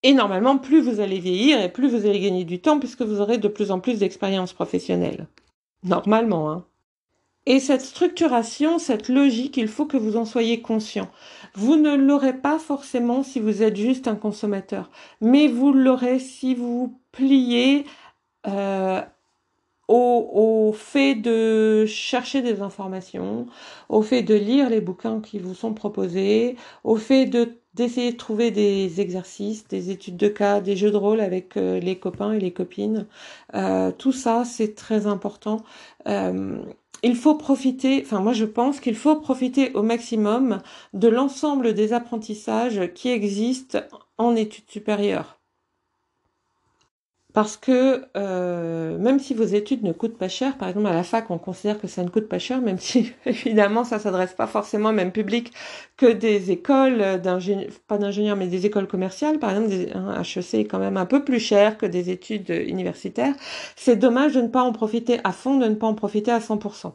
Et 0.03 0.13
normalement, 0.13 0.57
plus 0.57 0.81
vous 0.81 0.99
allez 0.99 1.19
vieillir 1.19 1.61
et 1.61 1.71
plus 1.71 1.89
vous 1.89 2.07
allez 2.07 2.19
gagner 2.19 2.43
du 2.43 2.59
temps 2.59 2.79
puisque 2.79 3.03
vous 3.03 3.21
aurez 3.21 3.37
de 3.37 3.47
plus 3.47 3.71
en 3.71 3.79
plus 3.79 3.99
d'expérience 3.99 4.53
professionnelle. 4.53 5.27
Normalement, 5.83 6.51
hein. 6.51 6.65
Et 7.47 7.59
cette 7.59 7.81
structuration, 7.81 8.77
cette 8.77 9.09
logique, 9.09 9.57
il 9.57 9.67
faut 9.67 9.87
que 9.87 9.97
vous 9.97 10.15
en 10.15 10.25
soyez 10.25 10.61
conscient. 10.61 11.09
Vous 11.55 11.75
ne 11.75 11.95
l'aurez 11.95 12.33
pas 12.33 12.59
forcément 12.59 13.23
si 13.23 13.39
vous 13.39 13.63
êtes 13.63 13.75
juste 13.75 14.07
un 14.07 14.15
consommateur, 14.15 14.91
mais 15.21 15.47
vous 15.47 15.73
l'aurez 15.73 16.19
si 16.19 16.53
vous 16.53 16.99
pliez 17.11 17.85
euh, 18.47 19.01
au, 19.87 20.69
au, 20.69 20.73
fait 20.73 21.15
de 21.15 21.85
chercher 21.87 22.43
des 22.43 22.61
informations, 22.61 23.47
au 23.89 24.03
fait 24.03 24.21
de 24.21 24.35
lire 24.35 24.69
les 24.69 24.81
bouquins 24.81 25.19
qui 25.19 25.39
vous 25.39 25.55
sont 25.55 25.73
proposés, 25.73 26.57
au 26.83 26.95
fait 26.95 27.25
de 27.25 27.60
d'essayer 27.73 28.11
de 28.11 28.17
trouver 28.17 28.51
des 28.51 29.01
exercices, 29.01 29.67
des 29.67 29.91
études 29.91 30.17
de 30.17 30.27
cas, 30.27 30.61
des 30.61 30.75
jeux 30.75 30.91
de 30.91 30.97
rôle 30.97 31.21
avec 31.21 31.57
euh, 31.57 31.79
les 31.79 31.97
copains 31.99 32.33
et 32.33 32.39
les 32.39 32.51
copines. 32.53 33.07
Euh, 33.55 33.91
tout 33.91 34.11
ça, 34.11 34.43
c'est 34.45 34.75
très 34.75 35.07
important. 35.07 35.63
Euh, 36.07 36.61
il 37.03 37.15
faut 37.15 37.35
profiter, 37.35 38.03
enfin 38.05 38.19
moi 38.19 38.33
je 38.33 38.45
pense 38.45 38.79
qu'il 38.79 38.95
faut 38.95 39.15
profiter 39.15 39.73
au 39.73 39.81
maximum 39.83 40.61
de 40.93 41.07
l'ensemble 41.07 41.73
des 41.73 41.93
apprentissages 41.93 42.93
qui 42.93 43.09
existent 43.09 43.79
en 44.17 44.35
études 44.35 44.69
supérieures. 44.69 45.40
Parce 47.33 47.55
que 47.55 48.03
euh, 48.17 48.97
même 48.97 49.19
si 49.19 49.33
vos 49.33 49.45
études 49.45 49.83
ne 49.83 49.93
coûtent 49.93 50.17
pas 50.17 50.27
cher, 50.27 50.57
par 50.57 50.67
exemple 50.67 50.87
à 50.87 50.93
la 50.93 51.03
fac 51.03 51.31
on 51.31 51.37
considère 51.37 51.79
que 51.79 51.87
ça 51.87 52.03
ne 52.03 52.09
coûte 52.09 52.27
pas 52.27 52.39
cher, 52.39 52.61
même 52.61 52.77
si 52.79 53.13
évidemment 53.25 53.83
ça 53.83 53.99
s'adresse 53.99 54.33
pas 54.33 54.47
forcément 54.47 54.89
au 54.89 54.93
même 54.93 55.13
public 55.13 55.53
que 55.95 56.11
des 56.11 56.51
écoles 56.51 57.21
d'ingénieurs, 57.21 57.69
pas 57.87 57.97
d'ingénieurs 57.97 58.35
mais 58.35 58.47
des 58.47 58.65
écoles 58.65 58.87
commerciales, 58.87 59.39
par 59.39 59.51
exemple 59.51 59.69
des, 59.69 59.93
un 59.93 60.21
HEC 60.21 60.53
est 60.55 60.65
quand 60.65 60.79
même 60.79 60.97
un 60.97 61.05
peu 61.05 61.23
plus 61.23 61.39
cher 61.39 61.77
que 61.77 61.85
des 61.85 62.09
études 62.09 62.49
universitaires. 62.49 63.35
C'est 63.75 63.95
dommage 63.95 64.33
de 64.33 64.41
ne 64.41 64.47
pas 64.47 64.63
en 64.63 64.73
profiter 64.73 65.19
à 65.23 65.31
fond, 65.31 65.57
de 65.57 65.67
ne 65.67 65.75
pas 65.75 65.87
en 65.87 65.93
profiter 65.93 66.31
à 66.31 66.39
100%. 66.39 66.93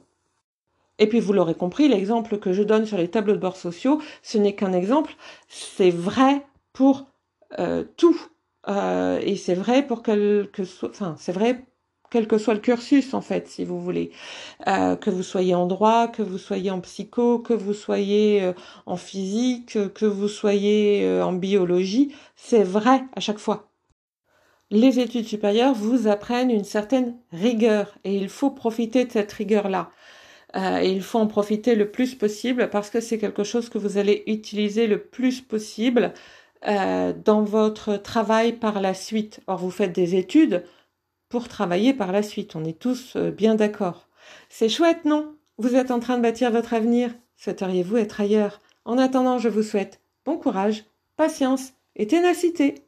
Et 0.99 1.07
puis 1.09 1.21
vous 1.21 1.33
l'aurez 1.33 1.55
compris, 1.55 1.89
l'exemple 1.89 2.39
que 2.39 2.53
je 2.53 2.63
donne 2.63 2.87
sur 2.87 2.99
les 2.99 3.09
tableaux 3.09 3.35
de 3.35 3.41
bord 3.41 3.57
sociaux, 3.57 4.01
ce 4.23 4.39
n'est 4.39 4.55
qu'un 4.55 4.73
exemple, 4.73 5.15
c'est 5.49 5.91
vrai 5.91 6.43
pour 6.73 7.07
euh, 7.59 7.85
tout 7.97 8.19
euh, 8.69 9.21
et 9.23 9.37
c'est 9.37 9.55
vrai 9.55 9.87
pour 9.87 10.03
quel 10.03 10.49
que 10.53 10.65
soit, 10.65 10.91
enfin, 10.91 11.17
c'est 11.19 11.33
vrai 11.33 11.65
quel 12.11 12.29
que 12.29 12.39
soit 12.39 12.55
le 12.55 12.61
cursus 12.61 13.15
en 13.15 13.21
fait, 13.21 13.49
si 13.49 13.65
vous 13.65 13.81
voulez, 13.81 14.13
euh, 14.69 14.97
que 14.97 15.11
vous 15.11 15.23
soyez 15.25 15.55
en 15.55 15.67
droit, 15.67 16.09
que 16.09 16.23
vous 16.23 16.39
soyez 16.39 16.71
en 16.71 16.81
psycho, 16.81 17.41
que 17.41 17.53
vous 17.55 17.75
soyez 17.75 18.43
euh, 18.43 18.53
en 18.87 18.97
physique, 18.97 19.79
que 19.95 20.07
vous 20.07 20.29
soyez 20.29 21.21
en 21.21 21.33
biologie, 21.33 22.15
c'est 22.37 22.63
vrai 22.63 23.05
à 23.15 23.21
chaque 23.21 23.39
fois. 23.39 23.71
Les 24.71 24.99
études 25.01 25.27
supérieures 25.27 25.75
vous 25.75 26.09
apprennent 26.09 26.51
une 26.51 26.65
certaine 26.65 27.17
rigueur 27.33 27.97
et 28.05 28.17
il 28.17 28.29
faut 28.29 28.51
profiter 28.51 29.05
de 29.05 29.13
cette 29.13 29.33
rigueur-là. 29.33 29.91
Et 30.55 30.91
il 30.91 31.03
faut 31.03 31.19
en 31.19 31.27
profiter 31.27 31.75
le 31.75 31.91
plus 31.91 32.15
possible 32.15 32.71
parce 32.71 32.89
que 32.91 33.01
c'est 33.01 33.19
quelque 33.19 33.45
chose 33.45 33.69
que 33.69 33.79
vous 33.79 33.99
allez 33.99 34.23
utiliser 34.27 34.87
le 34.87 34.99
plus 35.03 35.43
possible 35.43 36.15
euh, 36.67 37.13
dans 37.13 37.43
votre 37.43 37.97
travail 37.97 38.53
par 38.53 38.81
la 38.81 38.95
suite. 38.95 39.41
Or, 39.47 39.59
vous 39.59 39.71
faites 39.71 39.93
des 39.93 40.17
études 40.17 40.65
pour 41.29 41.49
travailler 41.49 41.95
par 41.95 42.13
la 42.13 42.23
suite. 42.23 42.57
On 42.57 42.65
est 42.65 42.79
tous 42.79 43.15
euh, 43.17 43.31
bien 43.31 43.55
d'accord. 43.55 44.09
C'est 44.49 44.69
chouette, 44.69 45.05
non? 45.05 45.35
Vous 45.59 45.75
êtes 45.75 45.91
en 45.91 46.01
train 46.01 46.17
de 46.17 46.23
bâtir 46.23 46.51
votre 46.51 46.75
avenir. 46.75 47.15
Souhaiteriez-vous 47.37 47.97
être 47.97 48.21
ailleurs? 48.21 48.61
En 48.85 48.99
attendant, 48.99 49.39
je 49.39 49.49
vous 49.49 49.63
souhaite 49.63 50.01
bon 50.25 50.39
courage, 50.39 50.85
patience 51.17 51.73
et 51.97 52.07
ténacité. 52.07 52.86